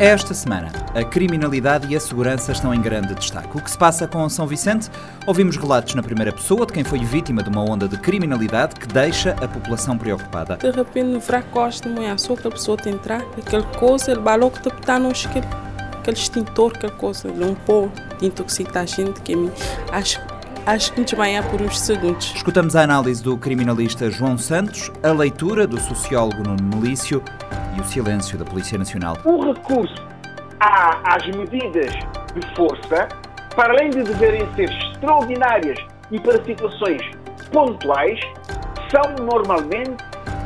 [0.00, 3.54] Esta semana, a criminalidade e a segurança estão em grande destaque.
[3.54, 4.88] O que se passa com São Vicente?
[5.26, 8.86] Ouvimos relatos na primeira pessoa de quem foi vítima de uma onda de criminalidade que
[8.86, 10.56] deixa a população preocupada.
[10.56, 14.66] De repente, fracoste, não só que a pessoa tem entrar, aquela coisa, ele balou que
[14.66, 15.46] está no aquele,
[15.98, 17.86] aquele extintor, aquela coisa, um pó
[18.18, 19.52] de intoxicar a gente, que me,
[19.92, 20.18] acho
[20.70, 22.32] acho que nos vai por uns segundos.
[22.34, 27.22] Escutamos a análise do criminalista João Santos, a leitura do sociólogo Nuno Melício
[27.76, 29.16] e o silêncio da Polícia Nacional.
[29.24, 30.06] O recurso
[30.60, 31.92] às medidas
[32.34, 33.08] de força,
[33.56, 35.78] para além de deverem ser extraordinárias
[36.12, 37.02] e para situações
[37.50, 38.20] pontuais,
[38.90, 39.96] são normalmente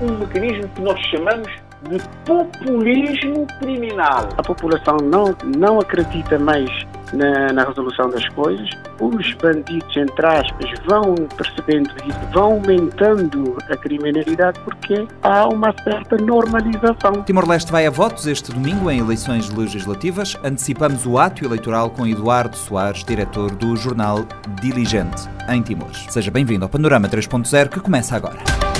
[0.00, 1.48] um mecanismo que nós chamamos
[1.90, 4.26] de populismo criminal.
[4.38, 6.70] A população não, não acredita mais
[7.14, 8.68] na, na, resolução das coisas.
[9.00, 16.16] Os bandidos, entre aspas, vão percebendo isso, vão aumentando a criminalidade porque há uma certa
[16.16, 17.22] normalização.
[17.24, 20.36] Timor-Leste vai a votos este domingo em eleições legislativas.
[20.44, 24.24] Antecipamos o ato eleitoral com Eduardo Soares, diretor do jornal
[24.60, 25.94] Diligente, em Timor.
[26.08, 28.73] Seja bem-vindo ao Panorama 3.0 que começa agora.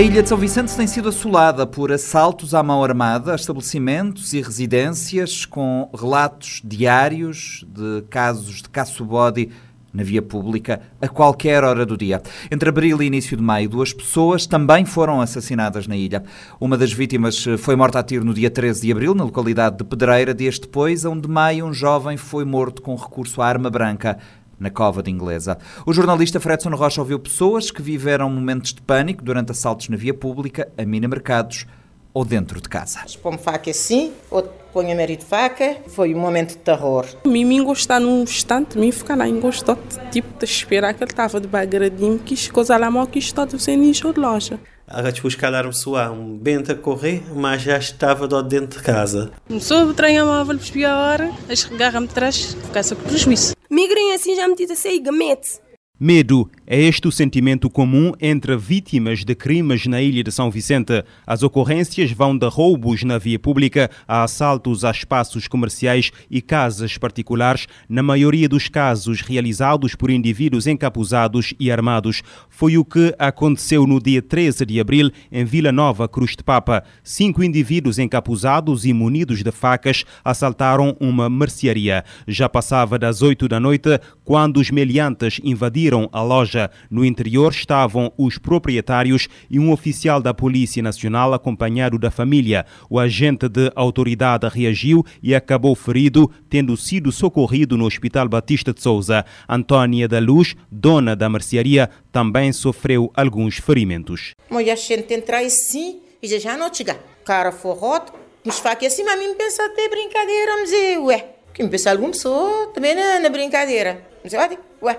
[0.00, 4.32] A ilha de São Vicente tem sido assolada por assaltos à mão armada a estabelecimentos
[4.32, 9.50] e residências, com relatos diários de casos de caço-bode
[9.92, 12.22] na via pública a qualquer hora do dia.
[12.50, 16.24] Entre abril e início de maio, duas pessoas também foram assassinadas na ilha.
[16.58, 19.84] Uma das vítimas foi morta a tiro no dia 13 de abril, na localidade de
[19.84, 20.32] Pedreira.
[20.32, 24.16] Dias depois, a 1 de maio, um jovem foi morto com recurso à arma branca
[24.60, 25.58] na cova de Inglesa.
[25.86, 30.14] O jornalista Fredson Rocha ouviu pessoas que viveram momentos de pânico durante assaltos na via
[30.14, 31.66] pública, a mini-mercados
[32.12, 33.00] ou dentro de casa.
[33.22, 37.04] Põe faca assim, outro põe a marido de faca, foi um momento de terror.
[37.24, 39.76] Mim me gostar num instante, me ficar lá engostou,
[40.10, 43.58] tipo de esperar que ele estava de bagradinho, que coisa lá mal que está do
[43.58, 44.60] sem de loja.
[44.86, 49.30] A buscar pessoa um bento a correr, mas já estava do dentro de casa.
[49.46, 53.59] Começou a trem a móvel por a hora, a esregar-me atrás, ficar-se com prejuízo.
[53.70, 55.60] Migrem assim já metido a sair gamete.
[56.02, 61.04] Medo é este o sentimento comum entre vítimas de crimes na ilha de São Vicente.
[61.26, 66.96] As ocorrências vão de roubos na via pública a assaltos a espaços comerciais e casas
[66.96, 72.22] particulares, na maioria dos casos realizados por indivíduos encapuzados e armados.
[72.48, 76.82] Foi o que aconteceu no dia 13 de abril em Vila Nova, Cruz de Papa.
[77.04, 82.04] Cinco indivíduos encapuzados e munidos de facas assaltaram uma mercearia.
[82.26, 86.70] Já passava das 8 da noite quando os meliantes invadiram invadiram a loja.
[86.90, 92.64] No interior estavam os proprietários e um oficial da Polícia Nacional acompanhado da família.
[92.88, 98.80] O agente de autoridade reagiu e acabou ferido, tendo sido socorrido no Hospital Batista de
[98.80, 99.24] Souza.
[99.48, 104.34] Antônia da Luz, dona da mercearia, também sofreu alguns ferimentos.
[104.48, 106.98] Mas a gente entrar assim e já não chega.
[107.24, 108.12] Cara forroto,
[108.44, 111.26] nos faz assim, mas me pensa até brincadeira, dizer, ué.
[111.52, 114.06] Que me pensa alguma pessoa também na, brincadeira.
[114.22, 114.98] Mas, ué,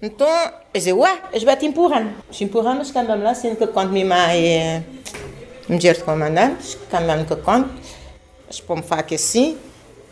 [0.00, 2.14] então, eu disse, ué, eles vão te empurrando.
[2.30, 4.84] Os empurrando, os caminhos lá, sendo que quando minha mãe
[5.68, 7.34] mulher de comandante, caminhando que
[8.46, 9.58] eles põem faca assim,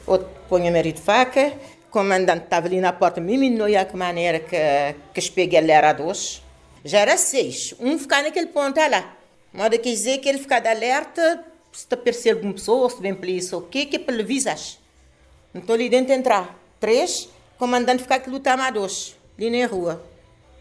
[0.06, 1.52] outro põe a marido faca,
[1.88, 4.56] o comandante estava ali na porta, me não ia que maneira que,
[5.14, 6.42] que espeguei ele era dois.
[6.84, 9.14] Já era seis, um ficar naquele ponto lá.
[9.52, 13.14] Moda quer dizer que ele ficar de alerta, se está percebendo uma pessoa, se vem
[13.14, 14.78] polícia, o quê, que é pelo visage.
[15.54, 20.02] Então ali dentro entrar três, o comandante ficar que lutar mais dois ali na rua,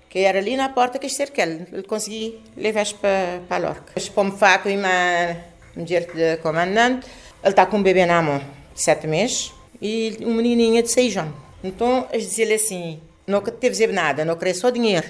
[0.10, 1.08] que era ali na porta que
[1.42, 3.94] ele consegui levar para para Lorca.
[4.14, 5.38] Como faco e uma
[5.76, 7.08] mulher de comandante,
[7.44, 8.40] ele está com um bebê na mão,
[8.74, 11.36] de sete meses, e um menininho de seis anos.
[11.64, 15.08] Então, eles diziam assim, não teve nada, não queria só dinheiro.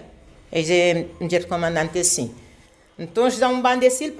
[0.51, 2.33] Eles diziam, mulher de comandante assim.
[2.97, 4.15] Então, eles dão um bando assim, ele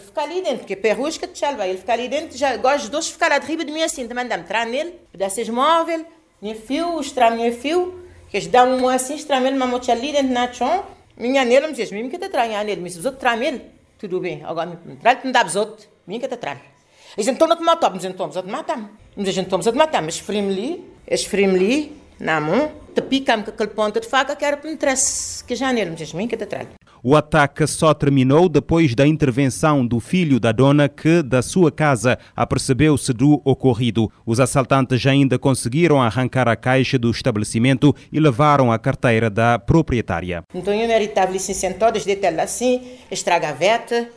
[0.00, 1.66] fica ali dentro, porque perrusca te salva.
[1.66, 4.06] Ele fica ali dentro, já gosta de dois ficar lá de riba de mim assim,
[4.06, 6.04] também dá-me entrar nele, pedaços móvel,
[6.40, 8.03] minha fio, extra minha fio,
[8.48, 10.84] dá um assim extremamente uma mocha ali dentro na chão
[11.16, 13.62] minha nele me diz mesmo que te trai nele mas os outros trai ele
[13.98, 16.74] tudo bem agora me trai não dá os outros minha que te trai
[17.16, 18.90] eles então não te matam mas então os outros matam.
[19.16, 20.02] Mas então os outros matam.
[20.02, 24.36] Mas frim ali es frim ali na mão te pica-me com aquele ponto de faca
[24.36, 26.68] que era para me que já nele me diz minha que te trai
[27.06, 32.18] O ataque só terminou depois da intervenção do filho da dona que, da sua casa,
[32.34, 34.10] apercebeu-se do ocorrido.
[34.24, 40.44] Os assaltantes ainda conseguiram arrancar a caixa do estabelecimento e levaram a carteira da proprietária.
[40.54, 42.80] Então eu meritava licença todas de tela assim,
[43.10, 44.08] estraga a veta,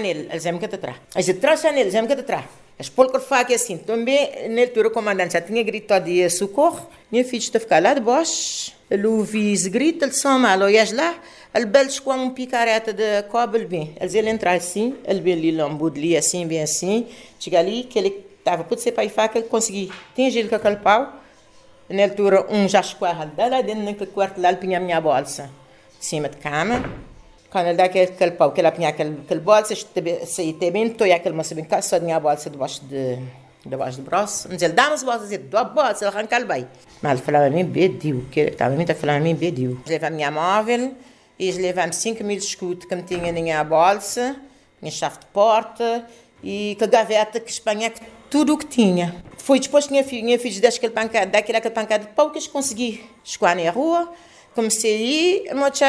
[0.00, 0.96] nele, eles que atrás.
[1.16, 2.46] Entram nele, eles que atrás.
[2.76, 3.76] As polcas fazem assim.
[3.76, 6.88] Também, na altura, o comandante já tinha gritado de socorro.
[7.12, 8.72] Minha filha está a lá de baixo.
[8.90, 10.12] Ele ouviu esse grito, ele
[10.64, 11.14] olhas lá,
[12.16, 13.94] um picareta de cobre, bem.
[14.00, 17.06] Eles ele entrar assim, ele veio ali, lambudo assim, bem assim.
[17.38, 19.92] Chega ali, que ele estava, pode ser para ir faca, ele conseguiu.
[20.14, 21.12] Tem gelo com aquele pau.
[21.88, 25.50] Na altura, um já esquarra lá dentro naquele quarto lá, ele punha a minha bolsa.
[25.98, 26.84] De cima de cama.
[27.50, 31.54] Quando ele dá aquele, pau, ele apanha aquele, aquele bolsa, se bem, toia aquele moço
[31.54, 33.18] bem cá, só tinha a bolsa debaixo de
[33.64, 34.48] debaixo do braço.
[34.50, 36.66] Mas ele dá umas bolsas, ele dá bolsa, ele arranca ele bem.
[37.02, 37.70] Mas ele falava a mim,
[38.30, 39.80] que estava muito a falar a mim, bediu.
[39.86, 40.94] Eles levam a móvel,
[41.38, 44.36] eles levam 5 mil escudos que me tinha na minha bolsa,
[44.80, 46.06] minha chave de porta
[46.42, 47.92] e a gaveta que espanha
[48.30, 49.24] tudo o que tinha.
[49.38, 50.36] Foi depois que minha filha,
[50.68, 54.12] aquele pancada, daquele aquele pancada de que eles consegui chegar na rua.
[54.54, 55.80] Comecei a ir, mas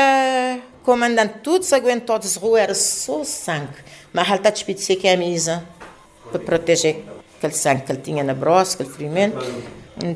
[0.84, 3.74] comandante tudo, se aguentou de rua, era só sangue.
[4.14, 5.66] Mas ele está despido de camisa
[6.32, 7.04] para proteger
[7.38, 9.38] aquele sangue que ele tinha na braço, aquele ferimento.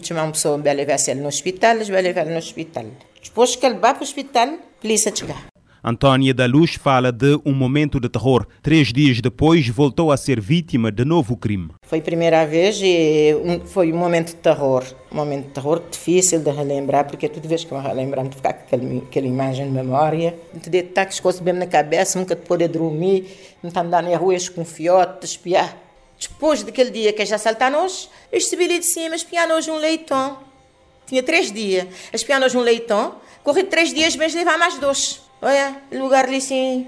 [0.02, 2.86] Chamar uma pessoa para levar no hospital, eles levar no hospital.
[3.22, 5.46] Depois que ele vai para o hospital, polícia chegar.
[5.82, 8.46] Antônia da Luz fala de um momento de terror.
[8.62, 11.70] Três dias depois, voltou a ser vítima de novo crime.
[11.86, 14.84] Foi a primeira vez e foi um momento de terror.
[15.12, 18.54] Um momento de terror difícil de relembrar, porque toda vez que eu relembro, me ficar
[18.54, 20.36] com aquela, aquela imagem de memória.
[20.62, 23.86] Te de estar com as coisas bem na cabeça, nunca te poder dormir, não estar
[23.86, 25.78] andando na rua com fiote, espiar.
[26.20, 30.38] Depois daquele dia que já saltaram-nos, eu subi ali de cima, espiar-nos um leitão.
[31.06, 31.88] Tinha três dias.
[32.14, 35.22] Espiar-nos um leitão, corri três dias, mas levar mais dois.
[35.42, 36.88] Olha, lugar ali sim,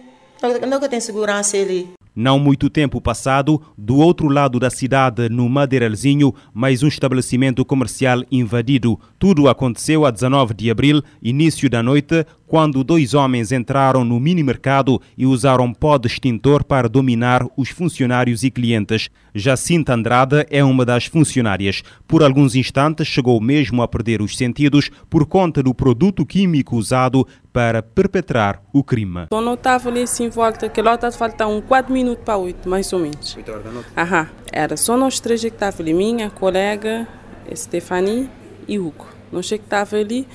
[0.67, 1.89] nunca tem segurança ali.
[2.15, 8.23] Não muito tempo passado, do outro lado da cidade, no Madeiralzinho, mais um estabelecimento comercial
[8.31, 8.97] invadido.
[9.19, 15.01] Tudo aconteceu a 19 de abril, início da noite, quando dois homens entraram no mini-mercado
[15.17, 19.09] e usaram pó de extintor para dominar os funcionários e clientes.
[19.33, 21.81] Jacinta Andrade é uma das funcionárias.
[22.07, 27.27] Por alguns instantes chegou mesmo a perder os sentidos por conta do produto químico usado
[27.51, 29.27] para perpetrar o crime.
[29.31, 32.37] Eu não estava ali assim em volta, que lá estava faltar um 4 minutos para
[32.37, 33.35] 8, mais ou menos.
[33.35, 33.89] 8 horas da noite?
[33.97, 34.29] Aham.
[34.51, 37.07] Era só nós três que estavam ali, minha colega,
[37.53, 38.29] Stephanie
[38.67, 39.07] e Hugo.
[39.31, 40.27] Nós que estavam ali.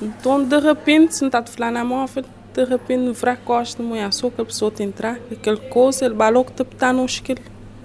[0.00, 2.24] Então, de repente, sentado lá na móvel,
[2.54, 6.44] de repente, no fracoste, mulher, só que a pessoa te entrar, aquela coisa, ele balou
[6.44, 7.42] que está no aquele,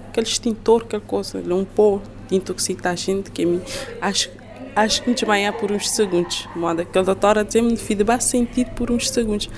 [0.08, 3.60] aquele extintor, aquela coisa, ele é um pó de intoxicar a gente, que me,
[4.00, 4.30] acho,
[4.74, 6.48] acho que desmaiar por uns segundos.
[6.56, 9.48] Moda, aquele doutor dizer-me, filho, vai sentir por uns segundos.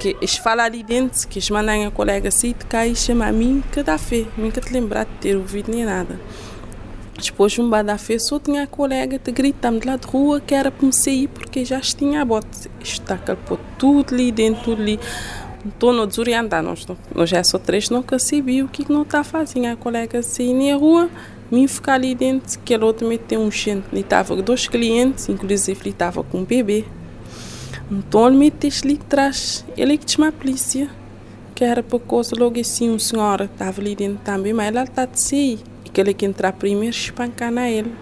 [0.00, 3.28] Que eles falam ali dentro, que eles mandam a colega assim, de cá e chamam
[3.28, 6.18] a mim, que dá fé, nunca te lembrar de ter ouvido nem nada.
[7.20, 10.70] Depois, um bada só tinha a colega te gritando de lá de rua que era
[10.70, 12.70] para me sair porque já tinha a bote.
[12.80, 14.98] Está calpou tudo ali dentro, tudo ali.
[15.64, 19.66] Estou no desorientar, nós, nós já só três, nunca sabia o que não está fazendo.
[19.66, 21.08] A colega sair na rua,
[21.50, 23.84] me ficar ali dentro, que ela também tem um gente.
[23.92, 26.84] Ele estava com dois clientes, inclusive ele estava com um bebê.
[27.90, 30.88] Então ele me ali atrás, ele que tinha a polícia,
[31.54, 35.04] que era para coisa logo assim, uma senhora estava ali dentro também, mas ela está
[35.04, 35.60] de sair
[35.92, 37.92] aquele que entrar primeiro espancar na ele.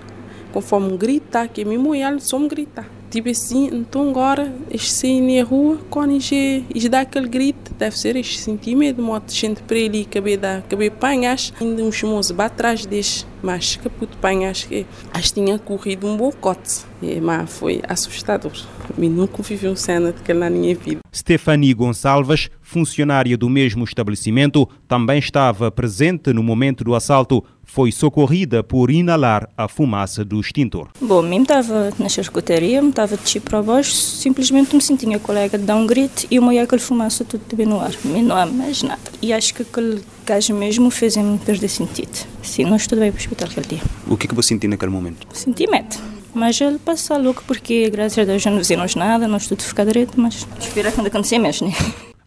[0.53, 2.89] Conforme gritar, que me mulher só me gritar.
[3.11, 8.39] Tipo assim, então agora, este na rua, quando eles dá aquele grito, deve ser este
[8.39, 13.75] sentimento, moto gente para ele, cabe da, cabe panhas, ainda uns moços atrás deste, mas
[13.75, 16.85] que puto panhas que que tinha corrido um bocote.
[17.03, 18.53] E, mas foi assustador.
[18.97, 21.01] Eu nunca vivi uma cena daquela na minha vida.
[21.13, 28.65] Stephanie Gonçalves, funcionária do mesmo estabelecimento, também estava presente no momento do assalto foi socorrida
[28.65, 30.89] por inalar a fumaça do extintor.
[31.01, 35.57] Bom, mim estava na charcutaria, estava de chip para baixo, simplesmente me senti a colega
[35.57, 37.93] dar um grito e eu aquele fumaça tudo bem no ar.
[38.05, 39.01] Me não há mais nada.
[39.23, 42.27] E acho que aquele gajo mesmo fez-me perder sentido.
[42.43, 43.83] Sim, não estou bem para o hospital aquele dia.
[44.09, 45.27] O que, é que você sentiu naquele momento?
[45.33, 45.97] Senti medo.
[46.35, 49.65] Mas ele passou louco porque, graças a Deus, já não dizemos nada, não estou de
[49.65, 51.75] ficar direito, mas espero que não aconteça mesmo, né?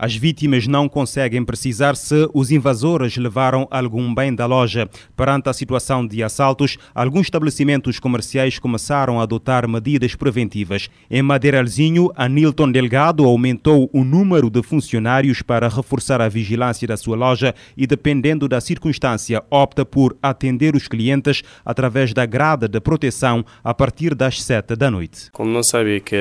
[0.03, 4.85] As vítimas não conseguem precisar se os invasores levaram algum bem da loja.
[5.15, 10.89] Perante a situação de assaltos, alguns estabelecimentos comerciais começaram a adotar medidas preventivas.
[11.09, 16.97] Em Madeiralzinho, a Nilton Delgado aumentou o número de funcionários para reforçar a vigilância da
[16.97, 22.81] sua loja e, dependendo da circunstância, opta por atender os clientes através da grada de
[22.81, 25.31] proteção a partir das 7 da noite.
[25.31, 26.17] Como não sabia que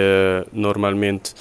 [0.52, 1.34] normalmente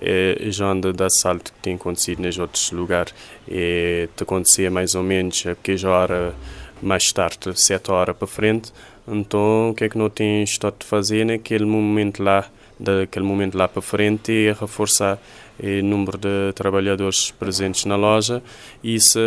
[0.00, 3.14] é, já de assalto que tem acontecido nos outros lugares
[3.50, 6.34] é te acontecer mais ou menos a que hora
[6.82, 8.72] mais tarde, sete horas para frente.
[9.06, 12.44] Então, o que é que não tem estado a fazer naquele momento lá,
[12.78, 15.18] daquele momento lá para frente é reforçar
[15.60, 18.42] o número de trabalhadores presentes na loja.
[18.82, 19.18] E se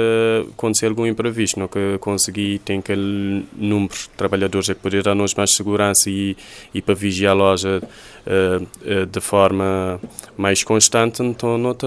[0.50, 5.52] acontecer algum imprevisto, não que conseguir tem aquele número de trabalhadores é poder dar-nos mais
[5.52, 6.38] segurança e,
[6.74, 10.00] e para vigiar a loja uh, uh, de forma
[10.38, 11.86] mais constante, então te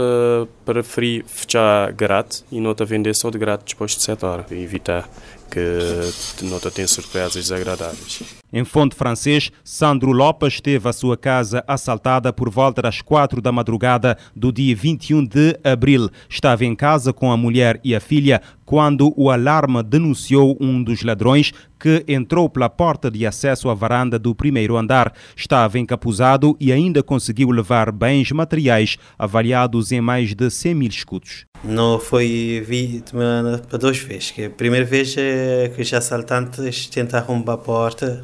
[0.65, 4.57] preferi fechar grátis e não te vender só de grátis depois de 7 horas, para
[4.57, 5.09] evitar
[5.55, 8.23] que não tem surpresas desagradáveis.
[8.53, 13.53] Em fonte francês, Sandro Lopes teve a sua casa assaltada por volta das quatro da
[13.53, 16.11] madrugada do dia 21 de abril.
[16.29, 21.03] Estava em casa com a mulher e a filha quando o alarme denunciou um dos
[21.03, 25.13] ladrões que entrou pela porta de acesso à varanda do primeiro andar.
[25.37, 31.47] Estava encapuzado e ainda conseguiu levar bens materiais avaliados em mais de 100 mil escudos.
[31.67, 34.35] Não foi vítima para duas vezes.
[34.45, 38.23] A primeira vez é que os assaltantes tentaram arrombar a porta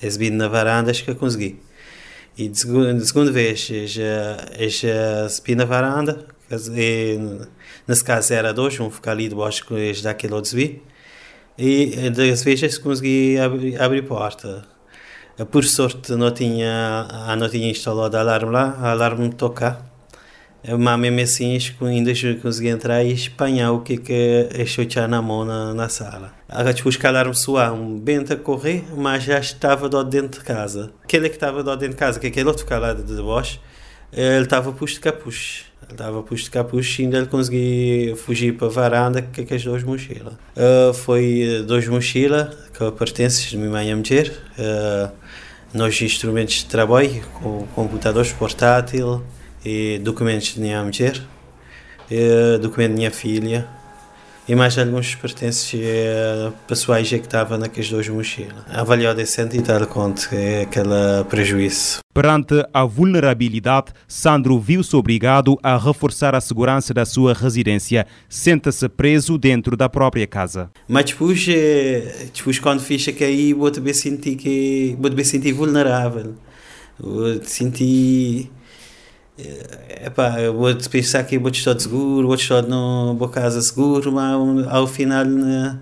[0.00, 1.58] exibido na varanda, acho que consegui.
[2.36, 4.36] E de segunda, segunda vez, já,
[4.68, 6.26] já subi na varanda,
[6.76, 7.18] e,
[7.88, 9.64] nesse caso era dois, um ficar ali debaixo
[10.02, 10.82] daquele outro subi.
[11.56, 14.64] E das vezes consegui abrir, abrir a porta.
[15.50, 17.08] Por sorte não tinha,
[17.38, 19.91] não tinha instalado alarme lá, o alarme tocar
[20.78, 25.44] mas mesmo assim ainda consegui entrar e espanhar o que que eu tinha na mão
[25.44, 26.32] na, na sala.
[26.48, 30.46] Agora, tipo, os calarme soar um bento a correr, mas já estava lá dentro de
[30.46, 30.92] casa.
[31.02, 33.58] Aquele que estava lá dentro de casa, que aquele outro calado de baixo,
[34.12, 35.64] ele estava posto de capuz.
[35.82, 39.64] Ele estava posto de capuz e ainda ele conseguiu fugir para a varanda com as
[39.64, 40.34] duas mochilas.
[40.54, 44.30] Uh, foi duas mochilas que pertencem de minha mãe e mulher.
[44.58, 45.22] Uh,
[45.74, 49.02] nos instrumentos de trabalho, com computadores portáteis,
[49.64, 51.20] e documentos de minha mulher,
[52.10, 53.68] e documento de minha filha
[54.48, 58.64] e mais alguns pertences eh, pessoais que estavam naqueles dois mochilas.
[58.68, 62.00] Avaliado esse e dar conta é aquele prejuízo.
[62.12, 68.06] Perante a vulnerabilidade, Sandro viu-se obrigado a reforçar a segurança da sua residência.
[68.28, 70.70] Senta-se preso dentro da própria casa.
[70.88, 76.34] Mas depois, eh, depois quando fiz aqui, aí, vou também sentir que vou sentir vulnerável.
[76.98, 78.50] Vou sentir
[80.04, 84.86] Epá, eu vou pensar que vou estar seguro, vou estar numa casa seguro, mas ao
[84.86, 85.78] final, né,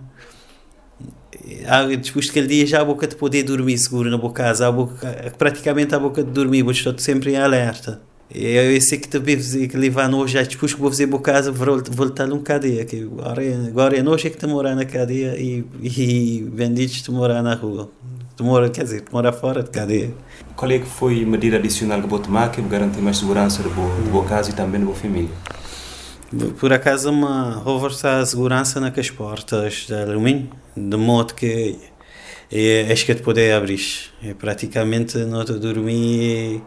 [2.01, 5.35] depois daquele dia já a boca de poder dormir seguro na boa casa, a boca,
[5.37, 8.01] praticamente a boca de dormir, vou estar sempre em alerta.
[8.33, 11.83] Eu sei que também que levar hoje, já depois que vou fazer boa casa, vou
[11.91, 15.37] voltar num cadeia, que agora, é, agora é nojo é que te morar na cadeia
[15.37, 17.91] e, e bendito te morar na rua.
[18.41, 20.15] Tu mora, quer dizer, tu mora fora de cadeia.
[20.57, 23.69] Qual é que foi a medida adicional que vou tomar que garantir mais segurança de
[23.69, 25.29] boa casa e também da boa família?
[26.59, 31.79] Por acaso, uma reforçar a segurança nas portas de alumínio, de modo que
[32.51, 33.83] é, acho que te poder abrir.
[34.23, 36.63] É praticamente não te dormir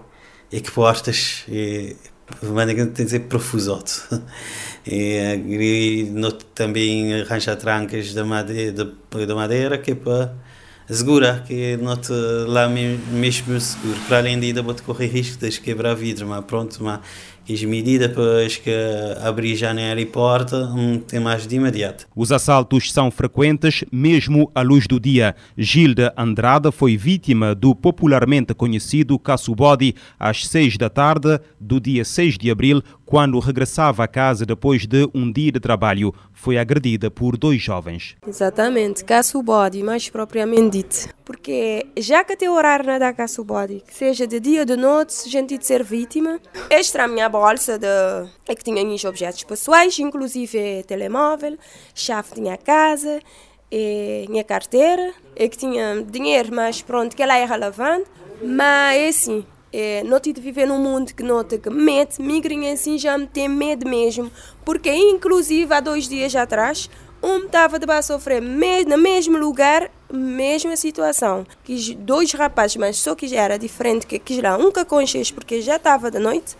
[0.51, 1.95] e, que portas é,
[2.39, 3.99] de maneira que tem dizer profusote.
[4.85, 10.35] E, e não, também arranjar trancas de madeira, de, de madeira que é para
[10.87, 12.11] segura, que não te
[12.47, 13.99] lá mesmo seguro.
[14.07, 16.99] Para além de ainda vou correr risco de quebrar vidro, mas pronto, mas
[17.49, 18.71] as medidas para que
[19.21, 19.57] abrir
[19.97, 22.07] e porta um, tem mais de imediato.
[22.15, 25.35] Os assaltos são frequentes, mesmo à luz do dia.
[25.57, 32.05] Gilda Andrada foi vítima do popularmente conhecido caso body às seis da tarde do dia
[32.05, 32.81] 6 de abril,
[33.13, 36.15] quando regressava a casa depois de um dia de trabalho.
[36.33, 38.15] Foi agredida por dois jovens.
[38.25, 41.13] Exatamente, caso body, mais propriamente dito.
[41.23, 45.29] Porque já que tem horário na da caso body, seja de dia ou de noite,
[45.29, 46.39] gente de ser vítima,
[46.71, 47.85] extra a minha bolsa de,
[48.47, 51.55] é que tinha minhos objetos pessoais, inclusive telemóvel,
[51.93, 53.19] chave de minha casa,
[53.71, 58.09] e minha carteira, é que tinha dinheiro, mas pronto, que ela é relevante.
[58.41, 62.71] Mas é assim, é, não tive de viver num mundo que nota que mete, migrem
[62.71, 64.31] assim já me tem medo mesmo,
[64.63, 66.87] porque inclusive há dois dias atrás,
[67.23, 71.45] um estava de sofrer no mesmo lugar, mesma situação.
[71.63, 75.03] Que dois rapazes, mas só que já era diferente, que quis lá um com
[75.33, 76.55] porque já estava de noite,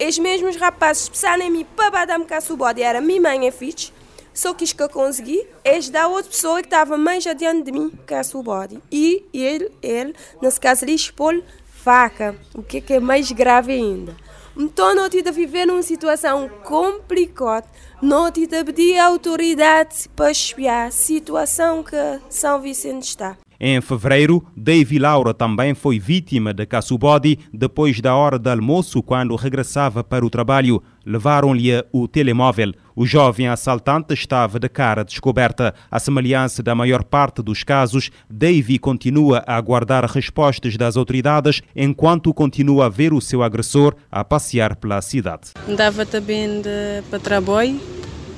[0.00, 3.50] os mesmos rapazes pensaram em mim para dar-me cá o bode, era minha mãe e
[3.52, 3.92] filhos.
[4.32, 7.92] Só que que eu consegui é da outra pessoa que estava mais adiante de mim,
[8.06, 8.80] que é o bode.
[8.90, 11.42] E ele, ele, nesse caso, lhe expôs
[11.82, 14.16] faca, o que é, que é mais grave ainda.
[14.56, 17.66] Então, não de viver numa situação complicada,
[18.02, 21.96] não de pedir autoridade para espiar a situação que
[22.28, 23.36] São Vicente está.
[23.62, 29.36] Em fevereiro, Davy Laura também foi vítima de caço-body depois da hora de almoço quando
[29.36, 30.82] regressava para o trabalho.
[31.04, 32.72] Levaram-lhe o telemóvel.
[32.96, 35.74] O jovem assaltante estava de cara descoberta.
[35.90, 42.32] À semelhança da maior parte dos casos, Davy continua a aguardar respostas das autoridades enquanto
[42.32, 45.50] continua a ver o seu agressor a passear pela cidade.
[45.68, 47.78] Andava também de, para trabalho,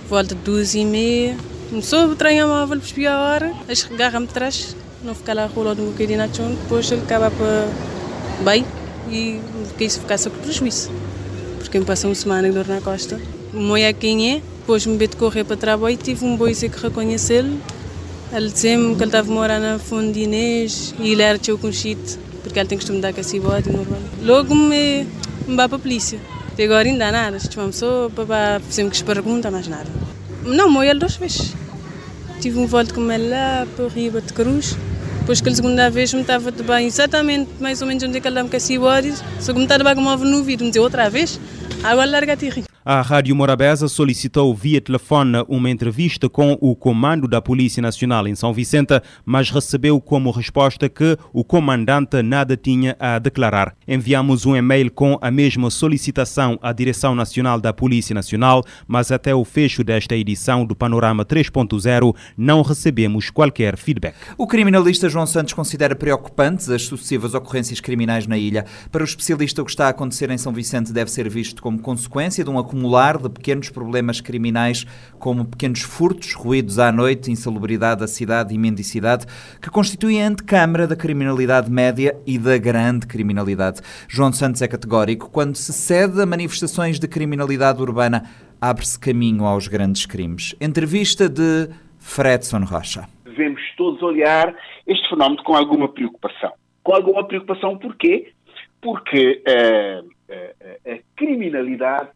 [0.09, 1.37] volta de duas e meia.
[1.71, 3.52] Começou a trem móvel por a hora,
[3.95, 7.68] agarra-me atrás, não ficar lá rolando um bocadinho depois ele acaba para
[8.44, 8.64] bem
[9.11, 9.40] e
[9.76, 10.90] que isso ficar só com prejuízo.
[11.59, 13.21] Porque me passou uma semana de dor na costa.
[13.52, 17.59] Moia quem é, depois me de correr para trabalho e tive um boi que reconhecê-lo.
[18.32, 21.71] Ele dizia-me que ele estava morar na Fundo de Inês e ele era teu com
[21.71, 24.00] shit, porque ele tem costume de dar cacibode normal.
[24.23, 25.06] Logo me,
[25.47, 26.18] me para a polícia.
[26.50, 29.88] Até agora ainda nada, chamamos só para fazer-me que pergunta, mais nada.
[30.44, 31.54] Não, moia ele duas vezes.
[32.42, 34.76] Tive um volta com ele lá para Riba de Cruz.
[35.20, 38.20] Depois que a segunda vez me estava de bem exatamente mais ou menos onde é
[38.20, 39.14] que ele dá-me cacibode.
[39.38, 41.38] Só que me estava com o no ouvido, me dizia outra vez,
[41.84, 47.40] agora larga-te e a Rádio Morabeza solicitou via telefone uma entrevista com o comando da
[47.40, 53.20] Polícia Nacional em São Vicente, mas recebeu como resposta que o comandante nada tinha a
[53.20, 53.74] declarar.
[53.86, 59.32] Enviamos um e-mail com a mesma solicitação à Direção Nacional da Polícia Nacional, mas até
[59.32, 64.16] o fecho desta edição do Panorama 3.0 não recebemos qualquer feedback.
[64.36, 68.66] O criminalista João Santos considera preocupantes as sucessivas ocorrências criminais na ilha.
[68.90, 71.78] Para o especialista, o que está a acontecer em São Vicente deve ser visto como
[71.78, 74.87] consequência de um acumular de pequenos problemas criminais,
[75.19, 79.26] como pequenos furtos, ruídos à noite, insalubridade da cidade e mendicidade,
[79.61, 83.81] que constituem a antecâmara da criminalidade média e da grande criminalidade.
[84.09, 85.31] João Santos é categórico.
[85.31, 88.25] Quando se cede a manifestações de criminalidade urbana,
[88.59, 90.55] abre-se caminho aos grandes crimes.
[90.59, 93.07] Entrevista de Fredson Rocha.
[93.25, 94.55] Devemos todos olhar
[94.87, 96.52] este fenómeno com alguma preocupação.
[96.83, 98.33] Com alguma preocupação porquê?
[98.81, 102.09] Porque uh, uh, a criminalidade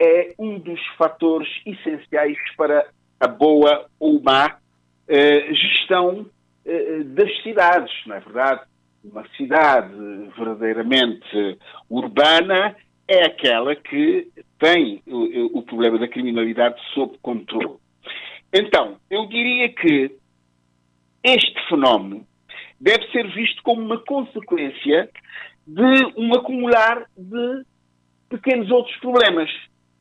[0.00, 2.88] é um dos fatores essenciais para
[3.20, 4.58] a boa ou má
[5.06, 6.26] eh, gestão
[6.64, 8.62] eh, das cidades, não é verdade?
[9.04, 9.94] Uma cidade
[10.36, 12.74] verdadeiramente urbana
[13.06, 14.28] é aquela que
[14.58, 17.76] tem o, o problema da criminalidade sob controle.
[18.52, 20.16] Então, eu diria que
[21.22, 22.26] este fenómeno
[22.80, 25.10] deve ser visto como uma consequência
[25.66, 27.64] de um acumular de
[28.28, 29.50] pequenos outros problemas.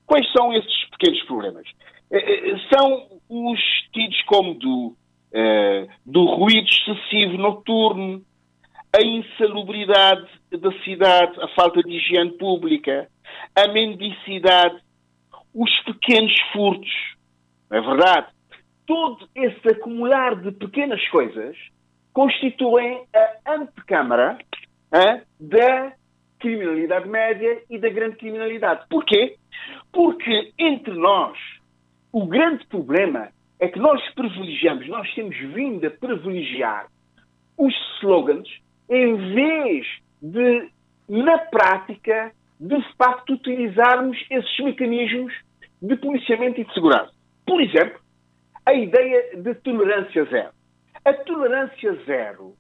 [0.10, 1.67] Quais são esses pequenos problemas?
[2.10, 3.60] Eh, eh, são os
[3.93, 8.19] tidos como do, uh, do ruído excessivo noturno,
[8.91, 13.08] a insalubridade da cidade, a falta de higiene pública,
[13.56, 14.82] a mendicidade,
[15.54, 16.91] os pequenos furtos.
[17.69, 18.30] É verdade?
[18.88, 21.56] Todo esse acumular de pequenas coisas
[22.13, 23.04] constituem
[23.45, 24.39] a antecâmara
[25.39, 25.93] da
[26.39, 28.86] criminalidade média e da grande criminalidade.
[28.89, 29.36] Porquê?
[29.91, 31.38] Porque entre nós,
[32.12, 36.88] o grande problema é que nós privilegiamos, nós temos vindo a privilegiar
[37.58, 38.47] os slogans
[38.89, 39.86] em vez
[40.21, 40.69] de,
[41.08, 45.34] na prática, de facto utilizarmos esses mecanismos
[45.82, 47.12] de policiamento e de segurança.
[47.45, 47.99] Por exemplo,
[48.65, 50.52] a ideia de tolerância zero.
[51.06, 52.56] A tolerância zero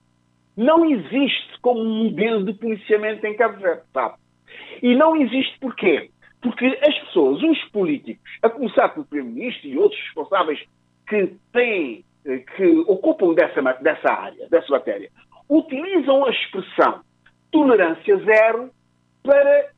[0.59, 4.15] não existe como modelo de policiamento em Cabo Verde, sabe?
[4.83, 6.11] E não existe porquê?
[6.41, 10.59] Porque as pessoas, os políticos, a começar pelo Primeiro-Ministro e outros responsáveis
[11.07, 12.03] que têm,
[12.57, 15.09] que ocupam dessa, dessa área, dessa matéria,
[15.47, 17.01] utilizam a expressão
[17.51, 18.69] tolerância zero
[19.23, 19.69] para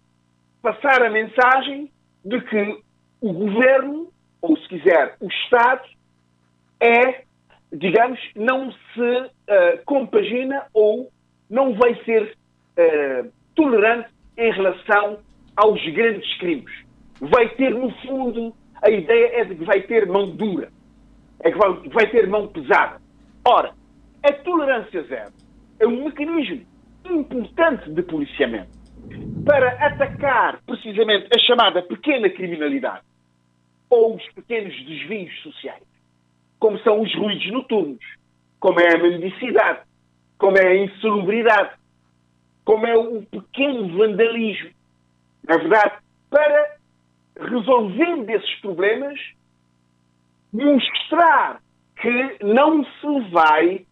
[0.64, 1.92] passar a mensagem
[2.26, 2.82] de que
[3.22, 5.88] o governo, ou se quiser, o Estado,
[6.80, 7.24] é
[7.72, 11.10] digamos, não se uh, compagina ou
[11.50, 12.24] não vai ser
[12.78, 15.20] uh, tolerante em relação
[15.56, 16.72] aos grandes crimes.
[17.20, 20.70] Vai ter, no fundo, a ideia é de que vai ter mão dura,
[21.42, 23.00] é que vai, vai ter mão pesada.
[23.48, 23.74] Ora,
[24.24, 25.32] a tolerância zero
[25.80, 26.66] é um mecanismo
[27.10, 28.70] importante de policiamento
[29.46, 33.04] para atacar precisamente a chamada pequena criminalidade
[33.90, 35.91] ou os pequenos desvios sociais
[36.62, 38.06] como são os ruídos noturnos,
[38.60, 39.80] como é a mendicidade,
[40.38, 41.72] como é a insalubridade,
[42.64, 44.70] como é o pequeno vandalismo.
[45.44, 45.96] Na verdade,
[46.30, 46.76] para
[47.40, 49.20] resolvendo esses problemas,
[50.54, 51.60] mostrar
[52.00, 53.86] que não se vai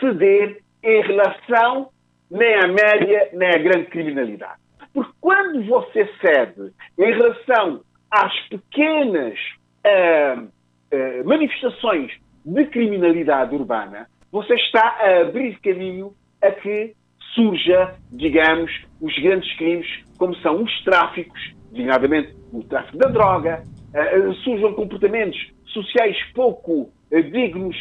[0.00, 1.90] ceder em relação
[2.28, 4.60] nem à média nem à grande criminalidade.
[4.92, 9.38] Porque quando você cede em relação às pequenas
[9.86, 10.55] uh,
[10.90, 12.12] eh, manifestações
[12.44, 16.94] de criminalidade urbana, você está a abrir caminho a que
[17.34, 18.70] surja, digamos,
[19.00, 19.86] os grandes crimes,
[20.18, 27.76] como são os tráficos, designadamente o tráfico da droga, uh, surjam comportamentos sociais pouco dignos,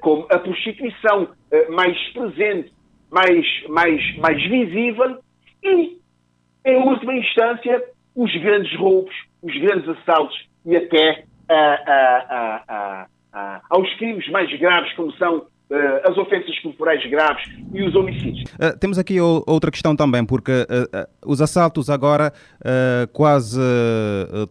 [0.00, 1.28] como a prostituição
[1.70, 2.72] mais presente,
[3.10, 5.18] mais, mais, mais visível,
[5.62, 5.98] e,
[6.64, 7.82] em última instância,
[8.14, 11.24] os grandes roubos, os grandes assaltos e até
[13.70, 18.42] aos crimes mais graves, como são Uh, as ofensas corporais graves e os homicídios.
[18.60, 22.30] Uh, temos aqui outra questão também, porque uh, os assaltos agora
[23.14, 23.58] quase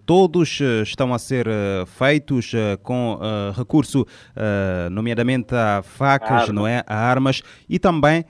[0.03, 1.45] todos estão a ser
[1.85, 3.19] feitos com
[3.55, 4.03] recurso,
[4.89, 6.53] nomeadamente a facas, Arma.
[6.53, 8.25] não é, a armas e também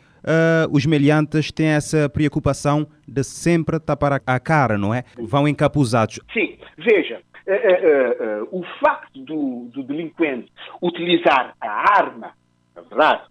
[0.69, 5.03] os meliantes têm essa preocupação de sempre tapar a cara, não é?
[5.17, 6.19] Vão encapuzados.
[6.33, 7.21] Sim, veja,
[8.51, 10.51] o facto do, do delinquente
[10.81, 12.33] utilizar a arma
[12.75, 13.23] na verdade,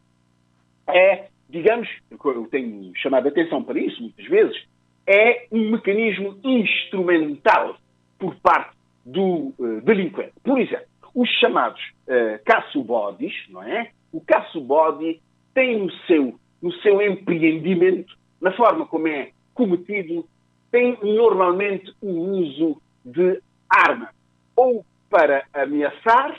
[0.88, 4.64] é, digamos, eu tenho chamado a atenção para isso muitas vezes,
[5.06, 7.76] é um mecanismo instrumental
[8.18, 10.32] por parte do uh, delinquente.
[10.42, 13.90] Por exemplo, os chamados uh, caço-bodies, não é?
[14.12, 15.20] O caço-body
[15.54, 20.26] tem no seu, no seu empreendimento, na forma como é cometido,
[20.70, 24.10] tem normalmente o uso de arma,
[24.56, 26.36] ou para ameaçar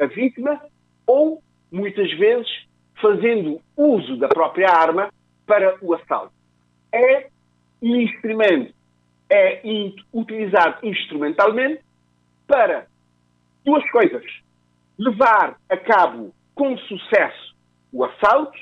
[0.00, 0.60] a vítima,
[1.06, 2.48] ou muitas vezes
[3.00, 5.12] fazendo uso da própria arma
[5.46, 6.32] para o assalto.
[6.92, 7.28] É
[7.82, 8.74] um instrumento,
[9.30, 9.60] é
[10.12, 11.82] utilizado instrumentalmente
[12.46, 12.86] para
[13.64, 14.24] duas coisas.
[14.98, 17.54] Levar a cabo com sucesso
[17.92, 18.58] o assalto,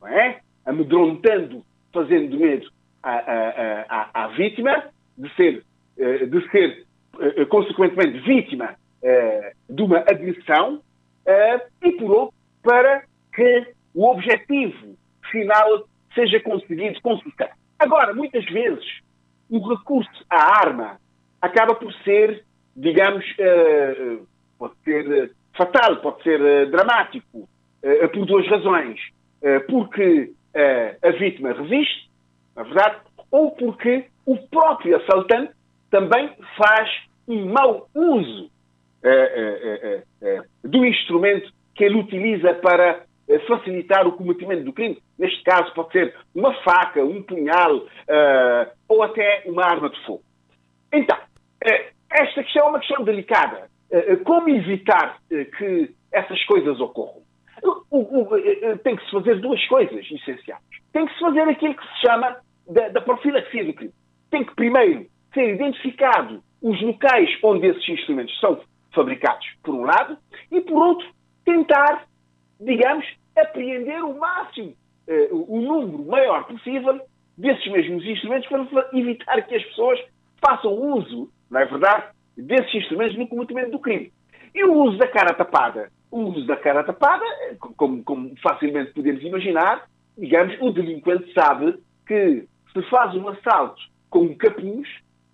[0.00, 0.40] não é?
[0.64, 2.70] amedrontando, fazendo medo
[3.02, 5.64] à, à, à, à vítima, de ser,
[5.98, 6.86] eh, de ser
[7.48, 10.80] consequentemente vítima eh, de uma agressão,
[11.82, 14.96] e por outro, para que o objetivo
[15.30, 17.54] final seja conseguido com sucesso.
[17.78, 18.84] Agora, muitas vezes,
[19.48, 20.98] o recurso à arma
[21.40, 23.24] acaba por ser, digamos,
[24.58, 27.48] pode ser fatal, pode ser dramático,
[28.12, 28.98] por duas razões.
[29.68, 30.32] porque
[31.02, 32.10] a vítima resiste,
[32.56, 32.96] na verdade,
[33.30, 35.52] ou porque o próprio assaltante
[35.90, 36.88] também faz
[37.30, 38.50] um mau uso
[40.64, 43.04] do instrumento que ele utiliza para
[43.46, 44.98] facilitar o cometimento do crime.
[45.18, 47.86] Neste caso, pode ser uma faca, um punhal
[48.88, 50.22] ou até uma arma de fogo.
[50.92, 51.16] Então,
[52.10, 53.70] esta questão é uma questão delicada.
[54.24, 57.22] Como evitar que essas coisas ocorram?
[58.82, 60.62] tem que se fazer duas coisas essenciais.
[60.92, 62.36] Tem que se fazer aquilo que se chama
[62.68, 63.92] da, da profilaxia do crime.
[64.30, 68.60] Tem que, primeiro, ser identificado os locais onde esses instrumentos são
[68.92, 70.16] fabricados, por um lado,
[70.50, 71.08] e, por outro,
[71.44, 72.06] tentar,
[72.58, 74.74] digamos, apreender o máximo,
[75.08, 77.00] uh, o número maior possível
[77.36, 80.00] desses mesmos instrumentos para evitar que as pessoas
[80.44, 84.12] façam uso, não é verdade, desses instrumentos no cometimento do crime.
[84.54, 85.90] E o uso da cara tapada?
[86.10, 87.24] O uso da cara tapada,
[87.76, 94.34] como, como facilmente podemos imaginar, digamos, o delinquente sabe que se faz um assalto com
[94.36, 94.88] capuz,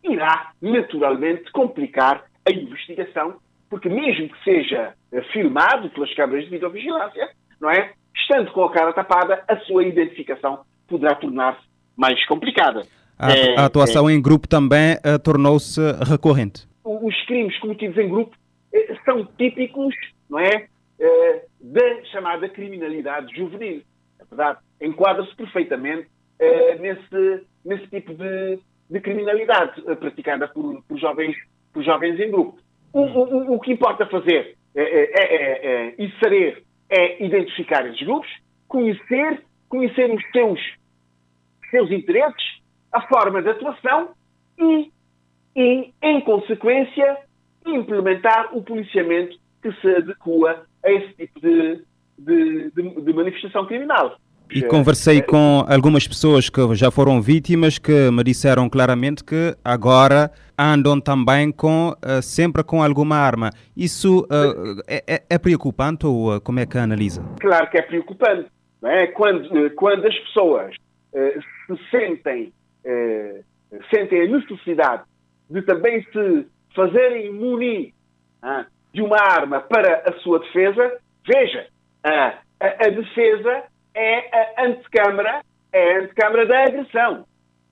[0.04, 3.36] irá naturalmente complicar a investigação
[3.68, 7.30] porque mesmo que seja eh, filmado pelas câmaras de videovigilância,
[7.60, 7.92] não é?
[8.14, 11.60] Estando com a cara tapada, a sua identificação poderá tornar-se
[11.96, 12.82] mais complicada.
[13.18, 16.66] A, é, a atuação é, em grupo também uh, tornou-se recorrente.
[16.84, 18.36] Os crimes cometidos em grupo
[18.72, 19.94] uh, são típicos,
[20.28, 20.66] não é?
[20.98, 23.82] Uh, da chamada criminalidade juvenil.
[24.20, 24.58] É verdade.
[24.80, 26.08] Enquadra-se perfeitamente
[26.78, 31.36] nesse, nesse tipo de, de criminalidade praticada por, por, jovens,
[31.72, 32.58] por jovens em grupo.
[32.92, 38.00] O, o, o que importa fazer é, é, é, é, e saber é identificar esses
[38.06, 38.30] grupos,
[38.68, 40.60] conhecer, conhecer os seus,
[41.70, 42.60] seus interesses,
[42.92, 44.10] a forma de atuação
[44.58, 44.92] e,
[45.56, 47.18] e, em consequência,
[47.64, 51.82] implementar o policiamento que se adequa a esse tipo de,
[52.18, 54.18] de, de, de manifestação criminal.
[54.50, 60.30] E conversei com algumas pessoas que já foram vítimas que me disseram claramente que agora
[60.58, 63.50] andam também com uh, sempre com alguma arma.
[63.76, 67.22] Isso uh, é, é, preocupante ou uh, como é que analisa?
[67.40, 68.48] Claro que é preocupante.
[68.84, 69.08] É?
[69.08, 70.76] Quando, quando as pessoas
[71.12, 72.52] se sentem,
[73.90, 75.02] sentem a necessidade
[75.50, 77.92] de também se fazerem munir
[78.92, 81.66] de uma arma para a sua defesa, veja,
[82.04, 83.64] a, a defesa
[83.96, 87.26] é a antecâmara, é a antecâmara da agressão.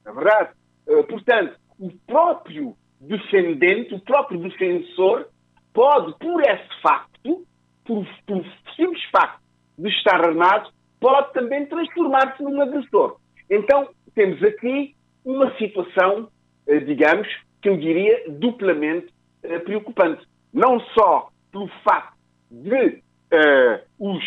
[0.07, 0.51] É verdade?
[0.89, 5.29] Eh, portanto, o próprio defendente, o próprio defensor,
[5.73, 7.47] pode, por esse facto,
[7.85, 9.43] por, por simples facto
[9.79, 13.19] de estar armado pode também transformar-se num agressor.
[13.51, 16.29] Então, temos aqui uma situação,
[16.67, 17.29] eh, digamos,
[17.61, 20.27] que eu diria duplamente eh, preocupante.
[20.53, 22.15] Não só pelo facto
[22.51, 24.25] de uh, os,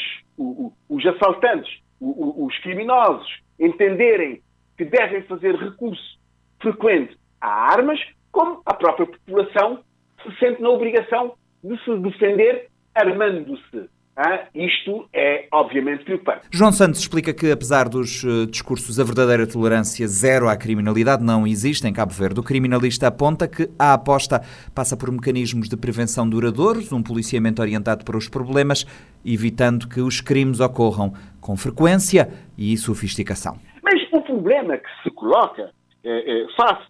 [0.89, 4.41] os assaltantes, os criminosos, entenderem
[4.77, 6.19] que devem fazer recurso
[6.61, 7.99] frequente a armas,
[8.31, 9.83] como a própria população
[10.23, 13.89] se sente na obrigação de se defender armando-se.
[14.19, 16.47] Ah, isto é, obviamente, preocupante.
[16.49, 21.45] João Santos explica que, apesar dos uh, discursos, a verdadeira tolerância zero à criminalidade não
[21.45, 22.39] existe em Cabo Verde.
[22.39, 24.41] O criminalista aponta que a aposta
[24.73, 28.87] passa por mecanismos de prevenção duradouros, um policiamento orientado para os problemas,
[29.23, 32.27] evitando que os crimes ocorram com frequência
[32.57, 33.59] e sofisticação.
[33.83, 35.69] Mas o problema que se coloca
[36.03, 36.87] eh, eh, face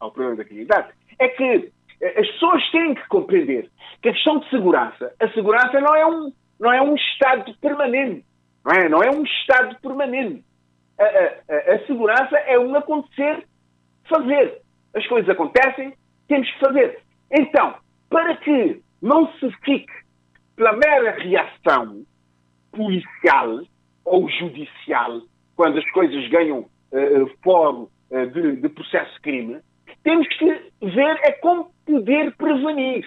[0.00, 0.88] ao problema da criminalidade
[1.20, 1.70] é que
[2.02, 3.70] as pessoas têm que compreender
[4.02, 8.24] que a questão de segurança, a segurança não é um não é um estado permanente.
[8.64, 10.44] Não é, não é um estado permanente.
[10.98, 13.46] A, a, a segurança é um acontecer,
[14.08, 14.62] fazer.
[14.94, 15.94] As coisas acontecem,
[16.26, 17.00] temos que fazer.
[17.30, 17.74] Então,
[18.08, 19.92] para que não se fique
[20.56, 22.04] pela mera reação
[22.72, 23.60] policial
[24.04, 25.20] ou judicial,
[25.54, 29.60] quando as coisas ganham uh, fórum uh, de, de processo de crime,
[30.02, 30.46] temos que
[30.82, 33.06] ver é como poder prevenir.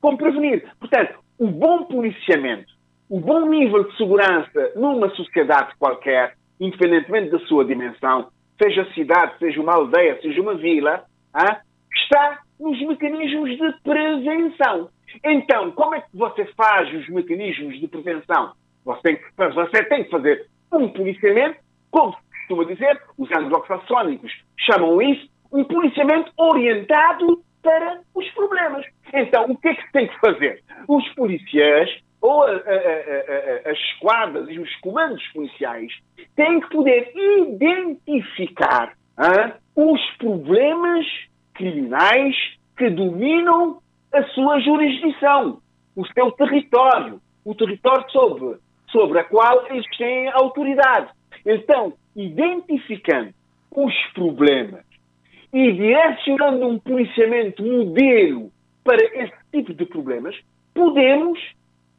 [0.00, 0.66] Como prevenir.
[0.78, 2.79] Portanto, o bom policiamento
[3.10, 8.28] o bom nível de segurança numa sociedade qualquer, independentemente da sua dimensão,
[8.62, 11.60] seja cidade, seja uma aldeia, seja uma vila, ah,
[11.92, 14.88] está nos mecanismos de prevenção.
[15.24, 18.52] Então, como é que você faz os mecanismos de prevenção?
[18.84, 21.58] Você tem que, você tem que fazer um policiamento,
[21.90, 28.86] como se costuma dizer, os anglo-saxónicos chamam isso um policiamento orientado para os problemas.
[29.12, 30.62] Então, o que é que se tem que fazer?
[30.86, 31.90] Os policiais
[32.20, 35.92] ou a, a, a, as esquadras e os comandos policiais
[36.36, 38.94] têm que poder identificar
[39.74, 41.06] os problemas
[41.54, 42.34] criminais
[42.76, 43.78] que dominam
[44.12, 45.60] a sua jurisdição,
[45.94, 48.58] o seu território, o território sobre,
[48.90, 51.10] sobre a qual eles têm autoridade.
[51.44, 53.32] Então, identificando
[53.70, 54.84] os problemas
[55.52, 58.50] e direcionando um policiamento modelo
[58.82, 60.36] para esse tipo de problemas,
[60.74, 61.38] podemos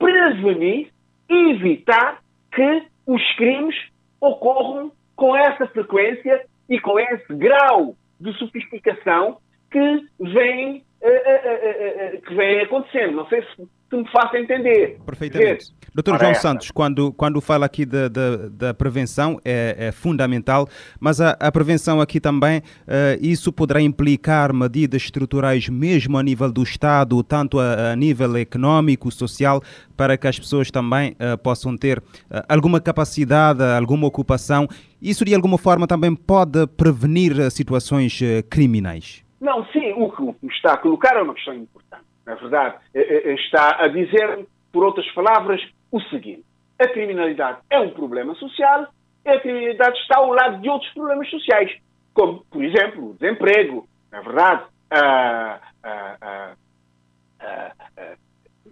[0.01, 0.89] prevenir
[1.29, 3.75] e evitar que os crimes
[4.19, 9.37] ocorram com essa frequência e com esse grau de sofisticação
[9.69, 13.15] que vem, uh, uh, uh, que vem acontecendo.
[13.15, 14.97] Não sei se que me faça entender.
[15.05, 15.65] Perfeitamente.
[15.93, 21.19] Doutor João Santos, quando, quando fala aqui da, da, da prevenção, é, é, fundamental, mas
[21.19, 26.63] a, a, prevenção aqui também, uh, isso poderá implicar medidas estruturais mesmo a nível do
[26.63, 29.61] Estado, tanto a, a nível económico, social,
[29.97, 32.03] para que as pessoas também uh, possam ter uh,
[32.47, 34.69] alguma capacidade, alguma ocupação.
[35.01, 38.17] Isso de alguma forma também pode prevenir situações
[38.49, 39.25] criminais?
[39.41, 41.90] Não, sim, o que está a colocar é uma questão importante
[42.25, 46.45] na verdade, eh, eh, está a dizer, por outras palavras, o seguinte:
[46.79, 48.87] a criminalidade é um problema social
[49.25, 51.71] e a criminalidade está ao lado de outros problemas sociais,
[52.13, 54.63] como, por exemplo, o desemprego, na verdade,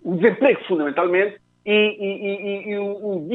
[0.03, 3.25] o desemprego, fundamentalmente, e, e, e, e o,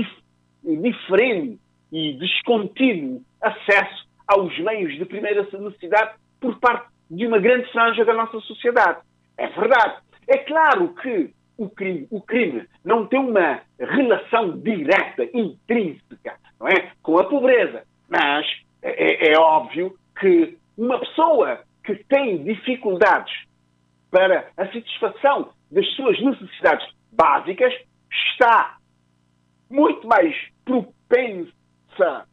[0.65, 1.59] o diferente
[1.93, 8.15] e descontínuo acesso aos meios de primeira necessidade por parte de uma grande franja da
[8.15, 9.01] nossa sociedade.
[9.37, 9.97] É verdade.
[10.29, 16.93] É claro que o crime, o crime não tem uma relação direta, intrínseca, não é?
[17.03, 17.85] com a pobreza.
[18.09, 18.47] Mas
[18.83, 23.33] é, é, é óbvio que uma pessoa que tem dificuldades
[24.11, 27.73] para a satisfação das suas necessidades básicas
[28.31, 28.79] está
[29.71, 32.27] muito mais propensa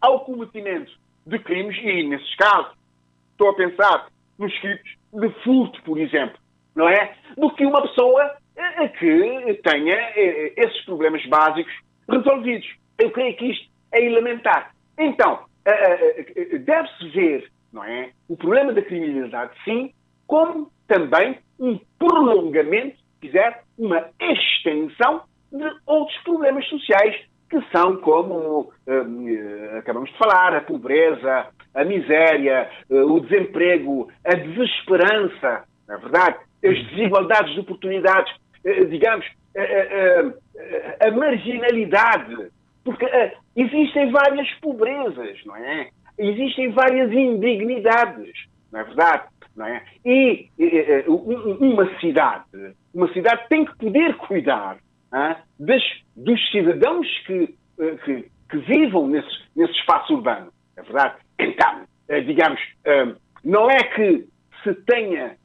[0.00, 0.92] ao cometimento
[1.26, 2.72] de crimes, e nesses casos
[3.32, 6.38] estou a pensar nos crimes de furto, por exemplo,
[6.74, 7.14] não é?
[7.36, 11.72] Do que uma pessoa eh, que tenha eh, esses problemas básicos
[12.08, 12.68] resolvidos.
[12.98, 14.74] Eu creio que isto é elementar.
[14.98, 18.10] Então, eh, deve-se ver, não é?
[18.28, 19.92] O problema da criminalidade, sim,
[20.26, 27.16] como também um prolongamento, se quiser, uma extensão de outros problemas sociais
[27.48, 28.70] que são como
[29.78, 31.46] acabamos de falar, a pobreza,
[31.80, 39.26] a miséria, o desemprego, a desesperança, na é verdade, as desigualdades de oportunidades, eh, digamos,
[39.54, 42.50] eh, eh, a marginalidade.
[42.84, 43.06] Porque
[43.54, 45.90] existem várias pobrezas, não é?
[46.18, 48.32] Existem várias indignidades,
[48.72, 49.24] não é verdade?
[49.54, 49.82] Não é?
[50.04, 50.48] E
[51.58, 54.78] uma cidade, uma cidade tem que poder cuidar
[55.12, 55.82] ah, das,
[56.16, 60.52] dos cidadãos que, eh, que, que, vivam nesse, nesse espaço urbano.
[60.76, 61.16] É verdade?
[61.38, 64.26] Então, eh, digamos, eh, não é que
[64.62, 65.36] se tenha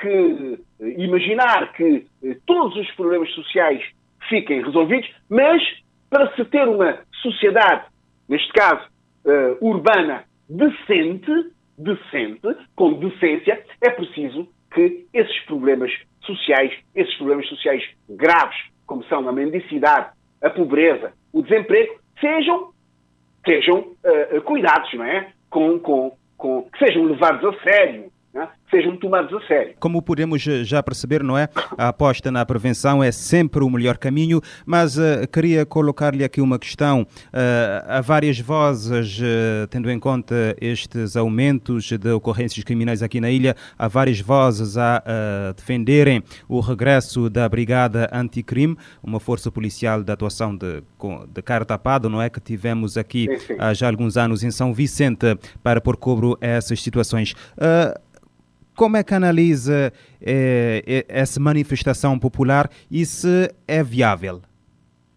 [0.00, 0.58] que
[0.98, 2.04] imaginar que
[2.44, 3.80] todos os problemas sociais
[4.28, 5.62] fiquem resolvidos, mas
[6.08, 7.84] para se ter uma sociedade,
[8.28, 8.88] neste caso
[9.60, 18.56] urbana, decente, decente, com decência, é preciso que esses problemas sociais, esses problemas sociais graves,
[18.86, 20.10] como são a mendicidade,
[20.42, 22.72] a pobreza, o desemprego, sejam,
[23.44, 25.32] sejam uh, cuidados, não é?
[25.50, 28.48] Com, com, com, que sejam levados a sério, né?
[28.70, 29.74] sejam tomados a sério.
[29.80, 31.48] Como podemos já perceber, não é?
[31.76, 36.58] A aposta na prevenção é sempre o melhor caminho, mas uh, queria colocar-lhe aqui uma
[36.58, 37.02] questão.
[37.02, 43.30] Uh, há várias vozes, uh, tendo em conta estes aumentos de ocorrências criminais aqui na
[43.30, 45.02] ilha, há várias vozes a
[45.56, 50.82] defenderem o regresso da Brigada Anticrime, uma força policial de atuação de,
[51.32, 52.30] de cara tapada, não é?
[52.30, 53.56] Que tivemos aqui sim, sim.
[53.58, 57.34] há já alguns anos em São Vicente para pôr cobro a essas situações.
[58.80, 64.40] Como é que analisa eh, essa manifestação popular e se é viável?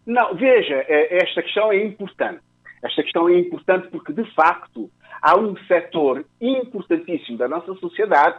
[0.06, 2.42] Não, veja, eh, esta questão é importante.
[2.84, 8.36] Esta questão é importante porque, de facto, há um setor importantíssimo da nossa sociedade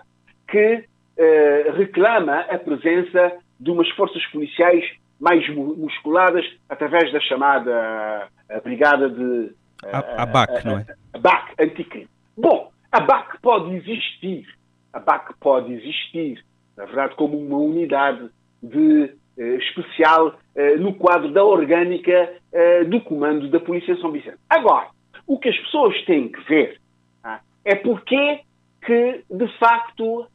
[0.47, 0.85] que
[1.17, 4.85] eh, reclama a presença de umas forças policiais
[5.19, 9.53] mais musculadas através da chamada a Brigada de.
[9.91, 10.87] A, a BAC, não é?
[11.15, 12.11] A BAC, anticrime.
[12.37, 14.45] Bom, a BAC pode existir,
[14.95, 16.45] a BAC pode existir,
[16.77, 18.31] na verdade, como uma unidade
[18.63, 24.11] de, eh, especial eh, no quadro da orgânica eh, do comando da Polícia de São
[24.11, 24.39] Vicente.
[24.49, 24.89] Agora,
[25.27, 26.81] o que as pessoas têm que ver
[27.23, 28.41] ah, é porque
[28.85, 30.27] que, de facto,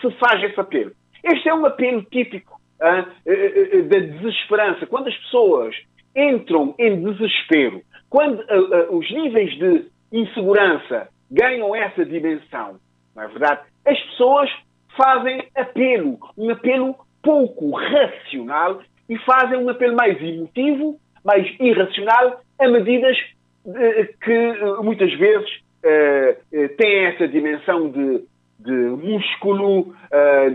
[0.00, 0.92] se faz esse apelo.
[1.22, 4.86] Este é um apelo típico ah, eh, eh, eh, da desesperança.
[4.86, 5.74] Quando as pessoas
[6.14, 12.78] entram em desespero, quando ah, os níveis de insegurança ganham essa dimensão,
[13.14, 13.62] não é verdade?
[13.86, 14.50] As pessoas
[14.96, 22.68] fazem apelo, um apelo pouco racional e fazem um apelo mais emotivo, mais irracional, a
[22.68, 23.16] medidas
[23.64, 28.24] de, que eh, muitas vezes uh, têm essa dimensão de,
[28.60, 29.94] de músculo,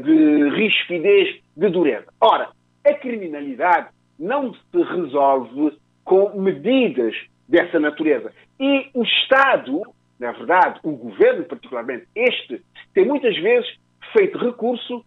[0.04, 2.08] de rispidez, de dureza.
[2.20, 2.50] Ora,
[2.86, 7.15] a criminalidade não se resolve com medidas
[7.48, 8.32] dessa natureza.
[8.60, 9.84] E o Estado
[10.22, 12.62] na verdade, o governo, particularmente este,
[12.94, 13.68] tem muitas vezes
[14.14, 15.04] feito recurso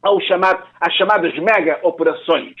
[0.00, 2.54] ao chamado, às chamadas mega-operações.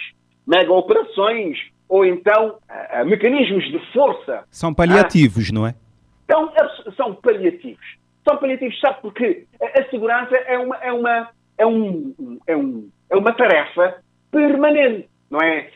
[0.44, 1.56] Mega-operações
[1.88, 4.44] ou então uh, mecanismos de força.
[4.50, 5.76] São paliativos, uh, não é?
[6.24, 6.52] Então,
[6.96, 7.86] são paliativos.
[8.28, 12.90] São paliativos, sabe porque a, a segurança é uma, é, uma, é, um, é, um,
[13.10, 14.02] é uma tarefa
[14.32, 15.70] permanente, não é?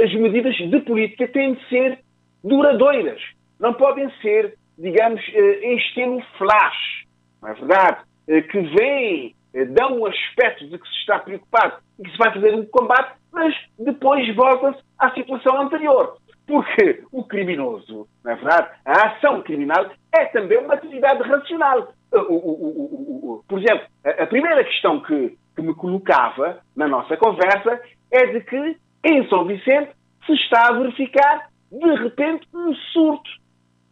[0.00, 1.98] As medidas de política têm de ser
[2.44, 3.20] duradouras.
[3.58, 7.06] Não podem ser digamos, eh, em estilo flash,
[7.42, 7.98] não é verdade?
[8.28, 12.18] Eh, que vêm, eh, dão um aspecto de que se está preocupado e que se
[12.18, 16.16] vai fazer um combate, mas depois volta-se à situação anterior.
[16.46, 18.68] Porque o criminoso, não é verdade?
[18.84, 21.92] A ação criminal é também uma atividade racional.
[22.12, 27.80] O, o, o, por exemplo, a primeira questão que, que me colocava na nossa conversa
[28.12, 29.90] é de que em São Vicente
[30.24, 33.28] se está a verificar, de repente, um surto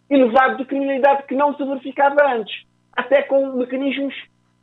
[0.08, 4.14] elevado de criminalidade que não se verificava antes, até com mecanismos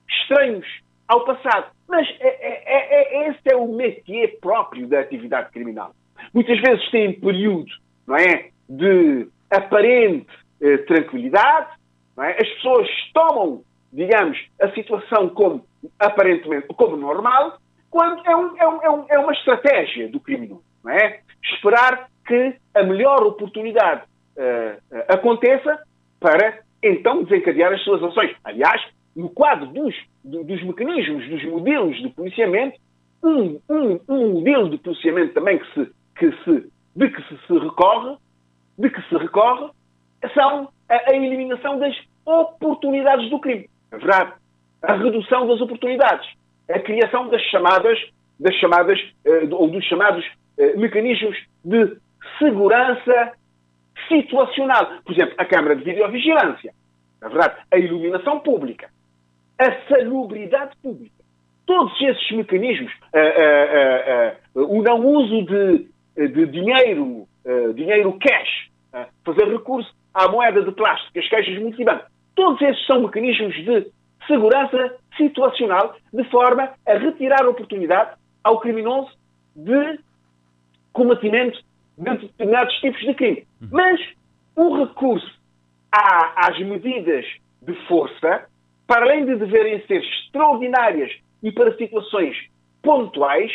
[0.08, 0.66] estranhos
[1.08, 1.72] ao passado.
[1.88, 5.94] Mas é, é, é, é esse é o métier próprio da atividade criminal.
[6.34, 7.72] Muitas vezes tem período
[8.08, 10.28] não é, de aparente
[10.62, 11.70] eh, tranquilidade,
[12.20, 12.42] é?
[12.42, 15.66] as pessoas tomam, digamos, a situação como
[16.00, 17.58] aparentemente como normal,
[17.90, 20.64] quando é, um, é, um, é uma estratégia do criminoso.
[20.88, 21.20] É?
[21.54, 24.04] Esperar que a melhor oportunidade
[25.08, 25.80] aconteça
[26.20, 28.36] para então desencadear as suas ações.
[28.44, 28.82] Aliás,
[29.16, 32.80] no quadro dos, dos mecanismos, dos modelos de policiamento,
[33.24, 37.54] um, um, um, modelo de policiamento também que se, que se, de que se, se
[37.54, 38.18] recorre,
[38.78, 39.70] de que se recorre,
[40.34, 43.70] são a, a, eliminação das oportunidades do crime.
[43.92, 44.34] É verdade.
[44.82, 46.28] A redução das oportunidades.
[46.70, 48.00] A criação das chamadas,
[48.40, 50.26] das chamadas uh, ou dos chamados
[50.78, 51.98] mecanismos de
[52.38, 53.34] segurança
[54.12, 55.02] situacional.
[55.04, 56.74] Por exemplo, a câmara de videovigilância,
[57.22, 58.90] na verdade, a iluminação pública,
[59.60, 61.22] a salubridade pública.
[61.66, 65.88] Todos esses mecanismos, uh, uh, uh, o não uso de,
[66.28, 67.28] de dinheiro,
[67.76, 68.70] dinheiro cash,
[69.24, 72.06] fazer recurso à moeda de plástico, as caixas multibanco,
[72.36, 73.88] todos esses são mecanismos de
[74.28, 78.12] segurança situacional, de forma a retirar a oportunidade
[78.44, 79.12] ao criminoso
[79.56, 80.00] de
[80.94, 81.60] combatimento
[82.02, 83.48] de determinados tipos de crime.
[83.72, 84.00] Mas
[84.56, 85.40] o recurso
[85.92, 87.26] às medidas
[87.62, 88.48] de força,
[88.88, 91.12] para além de deverem ser extraordinárias
[91.44, 92.36] e para situações
[92.82, 93.52] pontuais,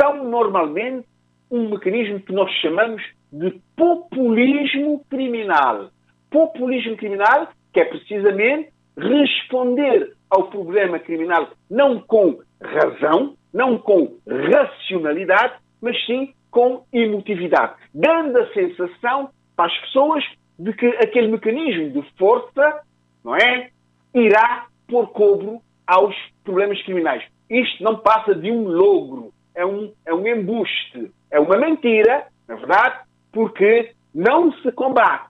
[0.00, 1.06] são normalmente
[1.50, 3.02] um mecanismo que nós chamamos
[3.32, 5.90] de populismo criminal.
[6.30, 15.54] Populismo criminal que é precisamente responder ao problema criminal não com razão, não com racionalidade,
[15.80, 20.24] mas sim com emotividade, dando a sensação para as pessoas
[20.56, 22.80] de que aquele mecanismo de força,
[23.24, 23.70] não é,
[24.14, 27.24] irá pôr cobro aos problemas criminais.
[27.50, 32.54] Isto não passa de um logro, é um, é um embuste, é uma mentira, na
[32.54, 33.00] verdade,
[33.32, 35.26] porque não se combate,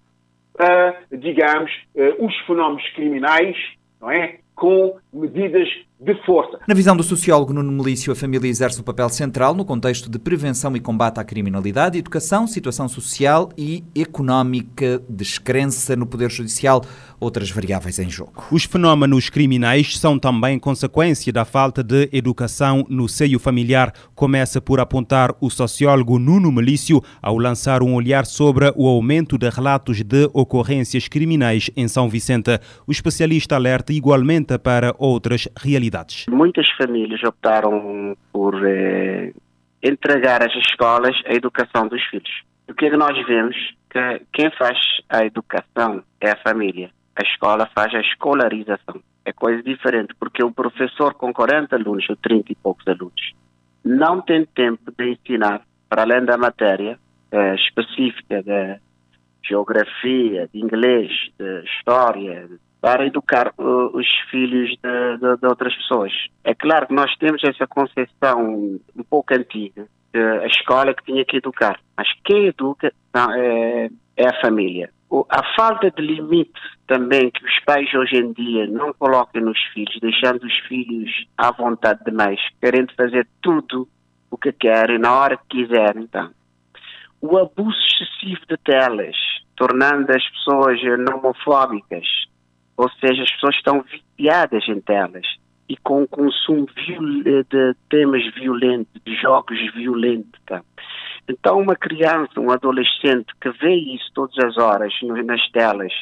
[0.61, 3.57] uh, digamos, uh, os fenómenos criminais,
[3.99, 5.71] não é, com medidas
[6.05, 6.59] de força.
[6.69, 10.19] Na visão do sociólogo Nuno Melício, a família exerce um papel central no contexto de
[10.19, 16.85] prevenção e combate à criminalidade, educação, situação social e económica, descrença no Poder Judicial,
[17.19, 18.45] outras variáveis em jogo.
[18.51, 24.81] Os fenómenos criminais são também consequência da falta de educação no seio familiar, começa por
[24.81, 30.29] apontar o sociólogo Nuno Melício ao lançar um olhar sobre o aumento de relatos de
[30.35, 32.61] ocorrências criminais em São Vicente.
[32.87, 35.94] O especialista alerta igualmente para outras realidades
[36.29, 39.33] Muitas famílias optaram por eh,
[39.83, 42.43] entregar às escolas a educação dos filhos.
[42.69, 43.57] O que é que nós vemos?
[43.91, 44.79] Que quem faz
[45.09, 46.91] a educação é a família.
[47.17, 49.01] A escola faz a escolarização.
[49.25, 53.35] É coisa diferente, porque o professor com 40 alunos ou 30 e poucos alunos
[53.85, 56.99] não tem tempo de ensinar, para além da matéria
[57.31, 58.81] eh, específica de
[59.47, 62.49] geografia, de inglês, de história,
[62.85, 66.13] para educar uh, os filhos de, de, de, outras pessoas.
[66.45, 68.45] É claro que nós temos essa concepção
[68.95, 73.89] um pouco antiga, de a escola que tinha que educar, mas quem educa não, é,
[74.19, 74.91] é, a família.
[75.09, 79.59] O, a falta de limite também que os pais hoje em dia não colocam nos
[79.73, 83.89] filhos, deixando os filhos à vontade demais, querendo fazer tudo
[84.31, 86.03] o que querem, na hora que quiserem.
[86.03, 86.31] Então.
[87.23, 89.17] O abuso excessivo de telas,
[89.57, 92.07] tornando as pessoas nomofóbicas,
[92.77, 95.27] ou seja, as pessoas estão viciadas em telas
[95.69, 100.41] e com o consumo de temas violentos, de jogos violentos.
[100.47, 100.63] Tá?
[101.29, 104.93] Então, uma criança, um adolescente que vê isso todas as horas
[105.25, 105.93] nas telas,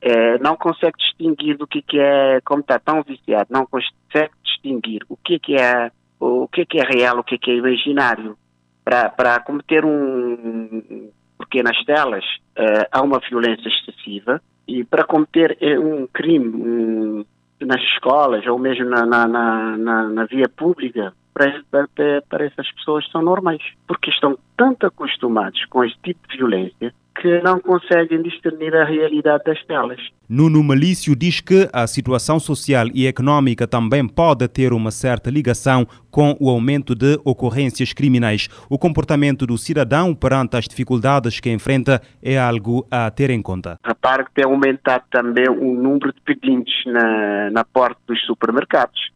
[0.00, 5.02] é, não consegue distinguir do que, que é, como está tão viciado, não consegue distinguir
[5.08, 8.36] o que, que é o que, que é real, o que, que é imaginário.
[8.84, 11.10] Para cometer um.
[11.42, 12.24] Porque nas telas
[12.56, 17.24] uh, há uma violência excessiva, e para combater eh, um crime um,
[17.60, 23.10] nas escolas ou mesmo na, na, na, na via pública, para, para, para, essas pessoas
[23.10, 28.74] são normais, porque estão tanto acostumados com este tipo de violência que não conseguem discernir
[28.74, 30.00] a realidade das telas.
[30.28, 35.86] Nuno Malício diz que a situação social e económica também pode ter uma certa ligação
[36.10, 38.48] com o aumento de ocorrências criminais.
[38.70, 43.78] O comportamento do cidadão perante as dificuldades que enfrenta é algo a ter em conta.
[43.84, 49.12] Repare que tem aumentado também o número de pedintes na, na porta dos supermercados,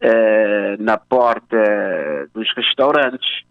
[0.00, 1.56] eh, na porta
[2.34, 3.44] dos restaurantes,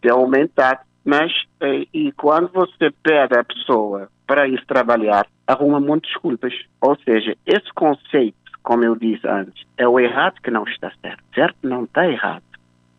[0.00, 0.80] tem aumentado
[1.10, 6.54] mas, eh, e quando você pede a pessoa para ir trabalhar, arruma muitas desculpas.
[6.80, 11.24] Ou seja, esse conceito, como eu disse antes, é o errado que não está certo.
[11.34, 12.44] Certo não está errado.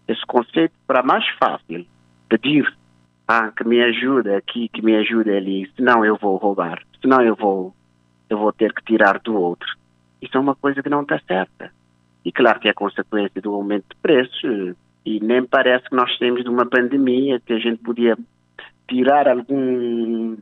[0.10, 1.88] Esse conceito, para mais fácil,
[2.28, 2.70] pedir
[3.30, 7.34] ah, que me ajude aqui, que me ajude ali, senão eu vou roubar, senão eu
[7.34, 7.74] vou,
[8.30, 9.70] eu vou ter que tirar do outro.
[10.22, 11.72] Isso é uma coisa que não está certa.
[12.26, 14.76] E claro que é consequência do aumento de preços,
[15.06, 18.18] e nem parece que nós temos de uma pandemia que a gente podia
[18.88, 20.38] tirar algum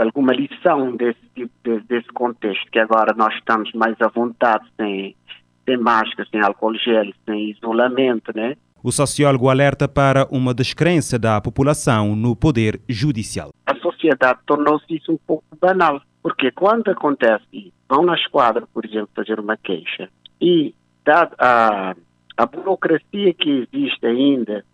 [0.00, 5.16] alguma lição desse tipo de, desse contexto que agora nós estamos mais à vontade sem
[5.64, 8.54] sem máscara, sem álcool gel, sem isolamento, né?
[8.84, 13.50] O sociólogo alerta para uma descrença da população no poder judicial.
[13.66, 19.08] A sociedade tornou-se isso um pouco banal, porque quando acontece, vão na esquadra, por exemplo,
[19.16, 20.08] fazer uma queixa
[20.40, 20.72] e
[21.04, 21.96] dado a
[22.36, 24.64] a burocracia que existe ainda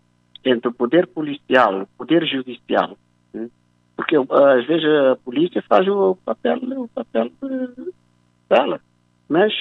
[0.43, 2.97] entre o poder policial o poder judicial,
[3.33, 3.49] né?
[3.95, 7.31] porque às vezes a polícia faz o papel, o papel
[8.49, 8.81] dela,
[9.29, 9.53] mas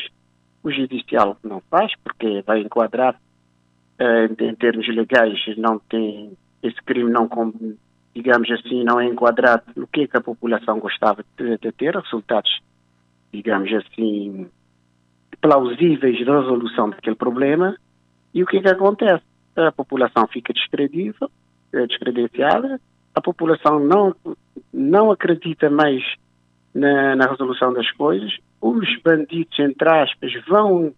[0.62, 3.20] o judicial não faz, porque vai enquadrar
[3.98, 7.28] eh, em termos legais, não tem esse crime não
[8.14, 11.96] digamos assim, não é enquadrado no que, é que a população gostava de, de ter,
[11.96, 12.60] resultados,
[13.32, 14.48] digamos assim,
[15.40, 17.76] plausíveis de resolução daquele problema,
[18.34, 19.24] e o que é que acontece?
[19.56, 21.30] A população fica descredível
[21.86, 22.80] descredenciada,
[23.14, 24.14] a população não,
[24.72, 26.02] não acredita mais
[26.74, 28.30] na, na resolução das coisas,
[28.60, 30.94] os bandidos, entre aspas, vão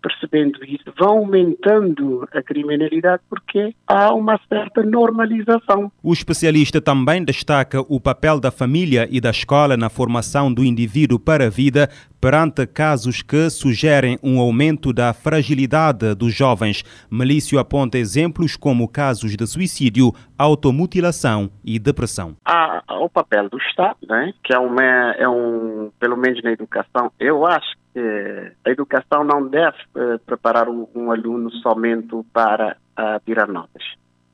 [0.00, 5.90] percebendo isso, vão aumentando a criminalidade porque há uma certa normalização.
[6.02, 11.18] O especialista também destaca o papel da família e da escola na formação do indivíduo
[11.18, 11.88] para a vida
[12.20, 16.82] perante casos que sugerem um aumento da fragilidade dos jovens.
[17.10, 22.36] Melício aponta exemplos como casos de suicídio, automutilação e depressão.
[22.44, 24.32] Há, há o papel do Estado, né?
[24.42, 29.46] que é, uma, é um, pelo menos na educação, eu acho que a educação não
[29.46, 32.76] deve uh, preparar um, um, aluno somente para
[33.24, 33.82] tirar notas.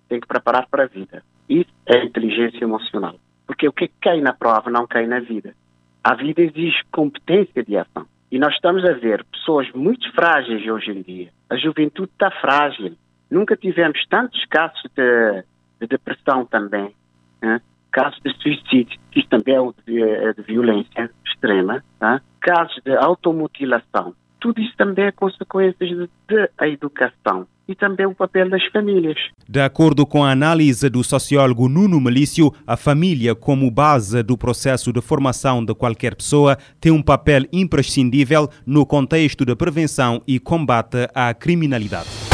[0.09, 1.23] Tem que preparar para a vida.
[1.49, 3.17] Isso é inteligência emocional.
[3.47, 5.55] Porque o que cai na prova não cai na vida.
[6.03, 8.07] A vida exige competência de ação.
[8.31, 11.29] E nós estamos a ver pessoas muito frágeis hoje em dia.
[11.49, 12.97] A juventude está frágil.
[13.31, 15.45] Nunca tivemos tantos casos de,
[15.81, 16.95] de depressão também.
[17.41, 17.61] Né?
[17.95, 21.83] Casos de suicídio, que também é de, é de violência extrema.
[22.01, 22.21] Né?
[22.41, 24.15] Casos de automutilação.
[24.41, 29.17] Tudo isso também é consequências de, de a educação e também o papel das famílias.
[29.49, 34.93] De acordo com a análise do sociólogo Nuno Melício, a família, como base do processo
[34.93, 41.09] de formação de qualquer pessoa, tem um papel imprescindível no contexto de prevenção e combate
[41.15, 42.34] à criminalidade.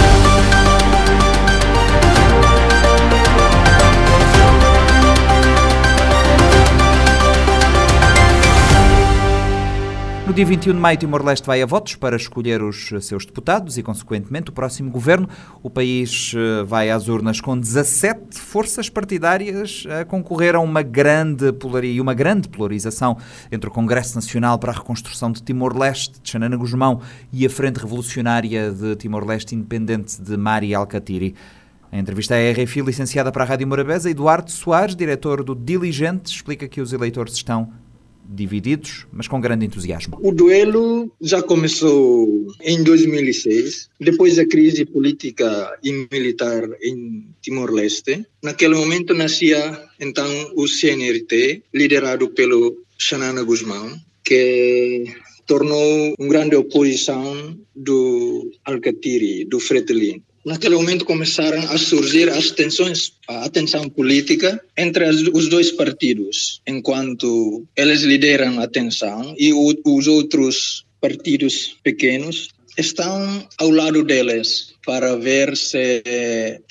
[10.31, 13.83] No dia 21 de maio, Timor-Leste vai a votos para escolher os seus deputados e,
[13.83, 15.29] consequentemente, o próximo governo.
[15.61, 21.47] O país eh, vai às urnas com 17 forças partidárias a concorrer a uma grande,
[21.83, 23.17] e uma grande polarização
[23.51, 27.01] entre o Congresso Nacional para a Reconstrução de Timor-Leste, de Xanana Guzmão,
[27.33, 31.35] e a Frente Revolucionária de Timor-Leste Independente de Mari Alcatiri.
[31.91, 36.69] A entrevista é RFI, licenciada para a Rádio Morabeza, Eduardo Soares, diretor do Diligente, explica
[36.69, 37.73] que os eleitores estão
[38.31, 40.19] divididos, mas com grande entusiasmo.
[40.23, 48.25] O duelo já começou em 2006, depois da crise política e militar em Timor-Leste.
[48.43, 55.05] Naquele momento nascia então o CNRT, liderado pelo Xanana Guzmão, que
[55.47, 60.23] tornou uma grande oposição do Alcatiri, do Fretilin.
[60.45, 67.67] Naquele momento começaram a surgir as tensões, a tensão política entre os dois partidos, enquanto
[67.77, 75.57] eles lideram a tensão e os outros partidos pequenos estão ao lado deles para ver
[75.57, 76.03] se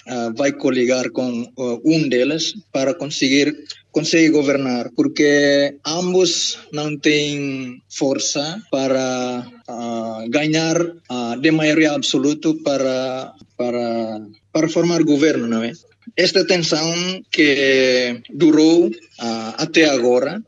[0.07, 3.55] uh, vai coligar com uh, um deles para conseguir
[3.91, 13.34] consegue governar, porque ambos não têm força para uh, ganhar uh, de maioria absoluta para,
[13.60, 14.22] para,
[14.53, 15.74] para formar governo, não é?
[16.16, 20.41] Esta tensão que durou uh, até agora,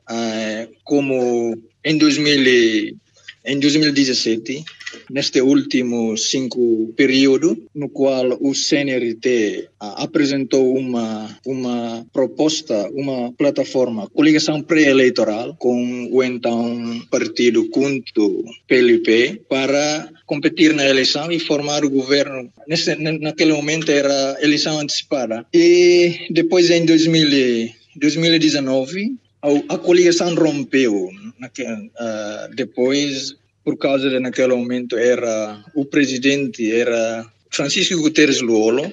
[0.86, 1.54] como
[1.84, 2.96] em 2000
[3.44, 4.64] em 2017,
[5.10, 14.62] neste último cinco período, no qual o CNRT apresentou uma uma proposta, uma plataforma, coligação
[14.62, 22.50] pré-eleitoral com o então partido Cunto PLP para competir na eleição e formar o governo.
[22.68, 25.46] Nesse, naquele momento era eleição antecipada.
[25.54, 34.56] E depois em 2000, 2019 a, a coligação rompeu uh, depois por causa de naquele
[34.56, 38.92] momento era o presidente era Francisco Guterres Luolo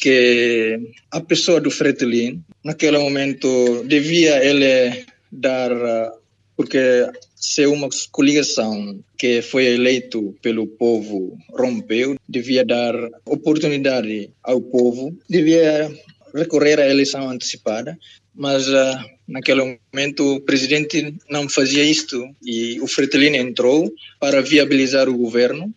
[0.00, 0.78] que
[1.10, 5.70] a pessoa do Fretilin naquele momento devia ele dar
[6.56, 12.94] porque se uma coligação que foi eleito pelo povo rompeu devia dar
[13.26, 15.90] oportunidade ao povo devia
[16.34, 17.98] recorrer à eleição antecipada
[18.34, 25.08] mas uh, naquele momento o presidente não fazia isto e o Fretilin entrou para viabilizar
[25.08, 25.74] o governo,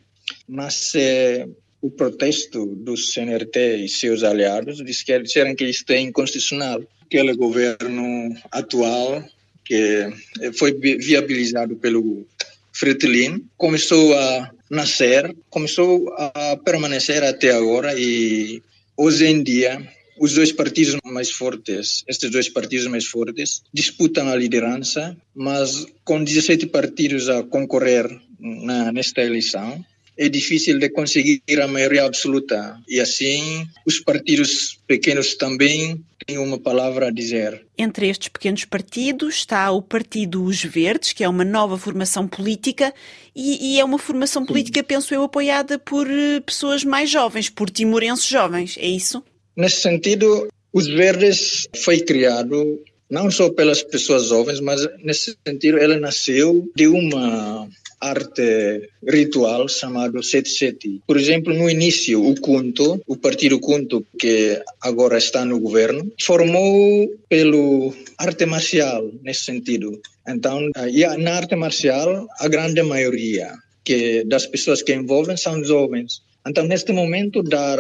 [0.48, 6.84] mas uh, o protesto do CNRT e seus aliados disseram que isto é inconstitucional.
[7.02, 9.24] Aquele governo atual
[9.64, 10.10] que
[10.58, 12.26] foi viabilizado pelo
[12.74, 18.62] Fretilin começou a nascer, começou a permanecer até agora e
[18.96, 19.82] hoje em dia
[20.20, 26.24] os dois partidos mais fortes, estes dois partidos mais fortes, disputam a liderança, mas com
[26.24, 28.10] 17 partidos a concorrer
[28.40, 29.84] na, nesta eleição,
[30.18, 32.80] é difícil de conseguir a maioria absoluta.
[32.88, 37.66] E assim, os partidos pequenos também têm uma palavra a dizer.
[37.78, 42.94] Entre estes pequenos partidos está o Partido Os Verdes, que é uma nova formação política,
[43.36, 44.86] e, e é uma formação política, Sim.
[44.88, 49.24] penso eu, apoiada por eh, pessoas mais jovens, por timorenses jovens, é isso?
[49.58, 52.80] Nesse sentido, Os Verdes foi criado
[53.10, 57.68] não só pelas pessoas jovens, mas nesse sentido ele nasceu de uma
[58.00, 65.18] arte ritual chamado Sete Por exemplo, no início, o Kunto, o partido Kunto, que agora
[65.18, 70.00] está no governo, formou pelo arte marcial, nesse sentido.
[70.28, 70.70] Então,
[71.18, 73.54] na arte marcial, a grande maioria
[73.84, 76.22] que das pessoas que envolvem são jovens.
[76.46, 77.80] Então, neste momento, dar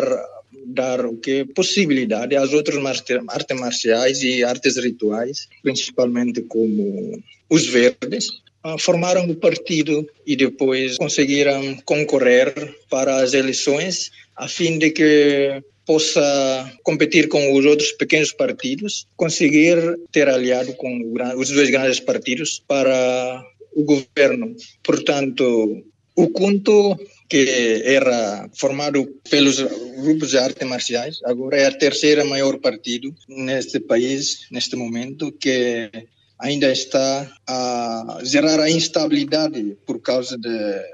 [0.68, 8.28] dar o que possibilidade às outras artes marciais e artes rituais, principalmente como os verdes,
[8.80, 12.54] formaram o partido e depois conseguiram concorrer
[12.90, 19.78] para as eleições a fim de que possa competir com os outros pequenos partidos, conseguir
[20.12, 23.42] ter aliado com os dois grandes partidos para
[23.74, 24.54] o governo.
[24.84, 25.82] Portanto,
[26.14, 27.00] o Kunto
[27.30, 29.62] que era formado pelos
[29.98, 35.90] grupos de artes marciais, agora é a terceira maior partido neste país, neste momento, que
[36.40, 40.50] ainda está a gerar a instabilidade por causa de,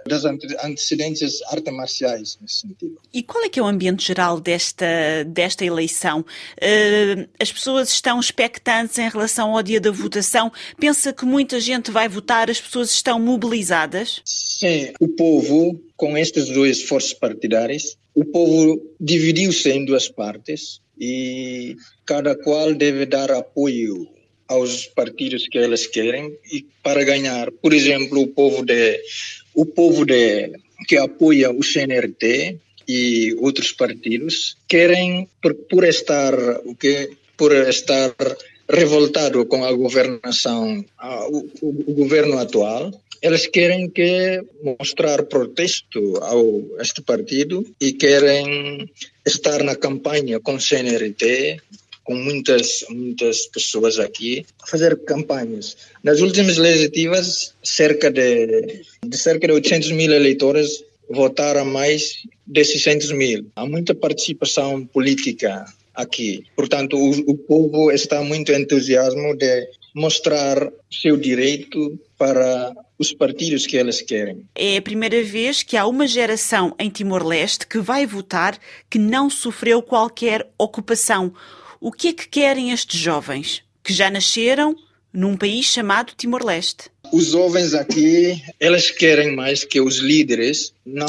[0.07, 2.97] das antecedências artes marciais nesse sentido.
[3.13, 4.85] E qual é que é o ambiente geral desta,
[5.27, 6.21] desta eleição?
[6.21, 10.51] Uh, as pessoas estão expectantes em relação ao dia da votação?
[10.79, 12.49] Pensa que muita gente vai votar?
[12.49, 14.21] As pessoas estão mobilizadas?
[14.25, 21.75] Sim, o povo, com estas duas forças partidárias, o povo dividiu-se em duas partes e
[22.05, 24.07] cada qual deve dar apoio
[24.53, 27.51] aos partidos que elas querem e para ganhar.
[27.51, 28.99] Por exemplo, o povo de
[29.53, 30.51] o povo de
[30.87, 36.33] que apoia o CNRT e outros partidos querem por, por estar
[36.65, 38.13] o que por estar
[38.69, 42.91] revoltado com a governação, a, o, o, governo atual,
[43.21, 48.89] elas querem que mostrar protesto ao este partido e querem
[49.25, 51.59] estar na campanha com o CNRT
[52.03, 55.77] com muitas, muitas pessoas aqui a fazer campanhas.
[56.03, 63.11] Nas últimas legislativas, cerca de, de cerca de 800 mil eleitores votaram mais de 600
[63.11, 63.45] mil.
[63.55, 66.43] Há muita participação política aqui.
[66.55, 73.77] Portanto, o, o povo está muito entusiasmo de mostrar seu direito para os partidos que
[73.77, 74.45] eles querem.
[74.55, 78.57] É a primeira vez que há uma geração em Timor-Leste que vai votar
[78.89, 81.33] que não sofreu qualquer ocupação.
[81.85, 84.73] O que é que querem estes jovens que já nasceram
[85.11, 86.89] num país chamado Timor-Leste?
[87.11, 91.05] Os jovens aqui, eles querem mais que os líderes não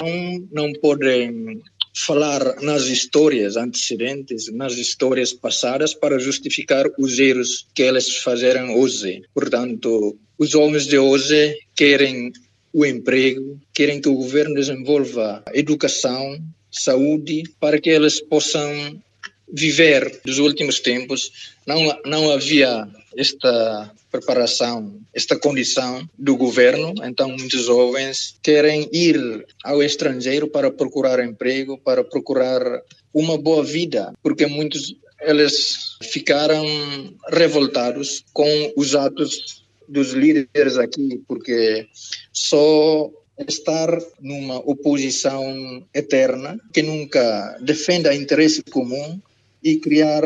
[0.50, 1.62] não podem
[1.94, 9.22] falar nas histórias antecedentes, nas histórias passadas para justificar os erros que eles fizeram hoje.
[9.32, 12.32] Portanto, os homens de hoje querem
[12.72, 16.36] o emprego, querem que o governo desenvolva educação,
[16.68, 19.00] saúde, para que eles possam
[19.52, 27.64] viver dos últimos tempos, não, não havia esta preparação, esta condição do governo, então muitos
[27.64, 32.82] jovens querem ir ao estrangeiro para procurar emprego, para procurar
[33.12, 36.64] uma boa vida, porque muitos eles ficaram
[37.28, 41.86] revoltados com os atos dos líderes aqui, porque
[42.32, 43.10] só
[43.48, 49.20] estar numa oposição eterna que nunca defenda interesse comum
[49.64, 50.22] e criar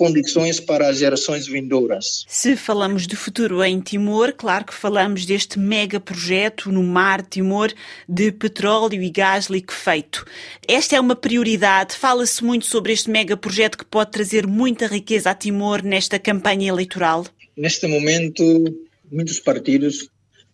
[0.00, 2.24] condições para as gerações vindouras.
[2.26, 7.70] Se falamos de futuro em Timor, claro que falamos deste mega projeto no mar Timor
[8.08, 10.24] de petróleo e gás liquefeito.
[10.66, 11.96] Esta é uma prioridade.
[11.96, 16.70] Fala-se muito sobre este mega projeto que pode trazer muita riqueza a Timor nesta campanha
[16.70, 17.26] eleitoral.
[17.54, 18.42] Neste momento,
[19.12, 20.08] muitos partidos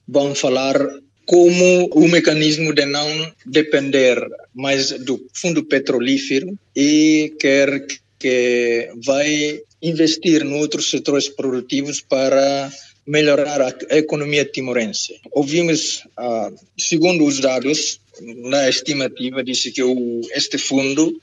[0.09, 0.77] vão falar
[1.24, 4.18] como o mecanismo de não depender
[4.53, 7.87] mais do fundo petrolífero e quer
[8.19, 12.71] que vai investir em outros setores produtivos para
[13.07, 15.21] melhorar a economia timorense.
[15.33, 19.83] Ouvimos, ah, segundo os dados, na estimativa, disse que
[20.35, 21.21] este fundo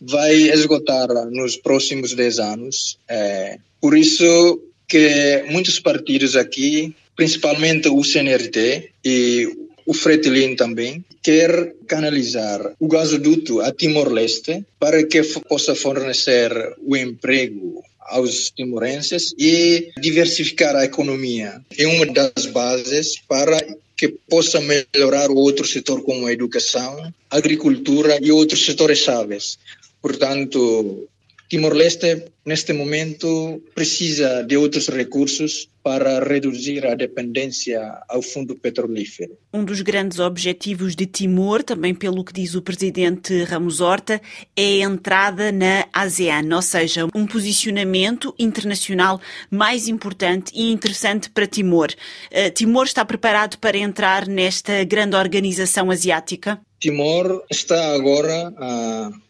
[0.00, 2.98] vai esgotar nos próximos 10 anos.
[3.08, 11.74] É, por isso que muitos partidos aqui, principalmente o CNRT e o Fretilin também quer
[11.86, 16.50] canalizar o gasoduto a Timor-Leste para que possa fornecer
[16.84, 21.60] o emprego aos timorenses e diversificar a economia.
[21.76, 23.64] É uma das bases para
[23.96, 29.58] que possa melhorar o outro setor como a educação, agricultura e outros setores chaves.
[30.02, 31.08] Portanto,
[31.48, 39.38] Timor-Leste, neste momento, precisa de outros recursos para reduzir a dependência ao fundo petrolífero.
[39.54, 44.20] Um dos grandes objetivos de Timor, também pelo que diz o presidente Ramos Horta,
[44.56, 51.46] é a entrada na ASEAN, ou seja, um posicionamento internacional mais importante e interessante para
[51.46, 51.94] Timor.
[52.32, 56.60] Uh, Timor está preparado para entrar nesta grande organização asiática?
[56.80, 58.52] Timor está agora,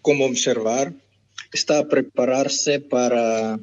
[0.03, 0.93] como observar,
[1.53, 3.59] está a preparar-se para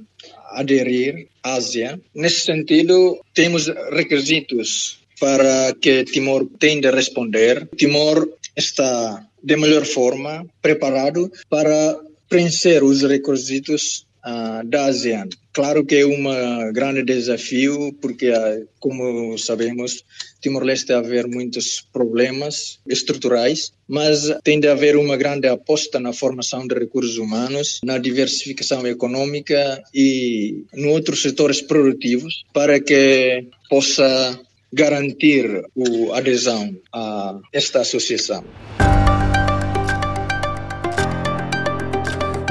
[0.51, 1.99] aderir à Ásia.
[2.13, 7.69] Nesse sentido, temos requisitos para que Timor tem de responder.
[7.75, 15.29] Timor está de melhor forma preparado para preencher os requisitos uh, da ASEAN.
[15.51, 16.23] Claro que é um
[16.73, 20.03] grande desafio, porque, uh, como sabemos,
[20.41, 26.67] Timor-Leste a haver muitos problemas estruturais, mas tem de haver uma grande aposta na formação
[26.67, 34.39] de recursos humanos, na diversificação econômica e em outros setores produtivos, para que possa
[34.73, 35.63] garantir
[36.11, 38.43] a adesão a esta associação.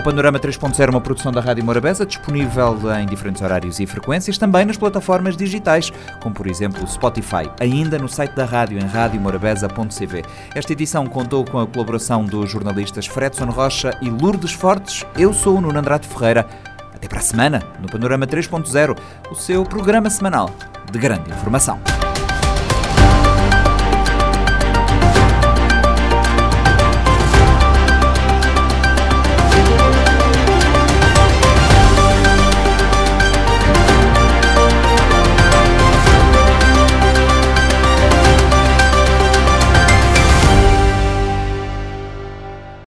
[0.02, 4.36] O Panorama 3.0 é uma produção da Rádio Morabeza, disponível em diferentes horários e frequências,
[4.36, 8.84] também nas plataformas digitais, como por exemplo o Spotify, ainda no site da rádio em
[8.84, 10.24] radiomorabeza.cv.
[10.56, 15.06] Esta edição contou com a colaboração dos jornalistas Fredson Rocha e Lourdes Fortes.
[15.16, 16.48] Eu sou o Nuno Andrade Ferreira.
[16.92, 18.98] Até para a semana, no Panorama 3.0,
[19.30, 20.50] o seu programa semanal
[20.90, 21.78] de grande informação.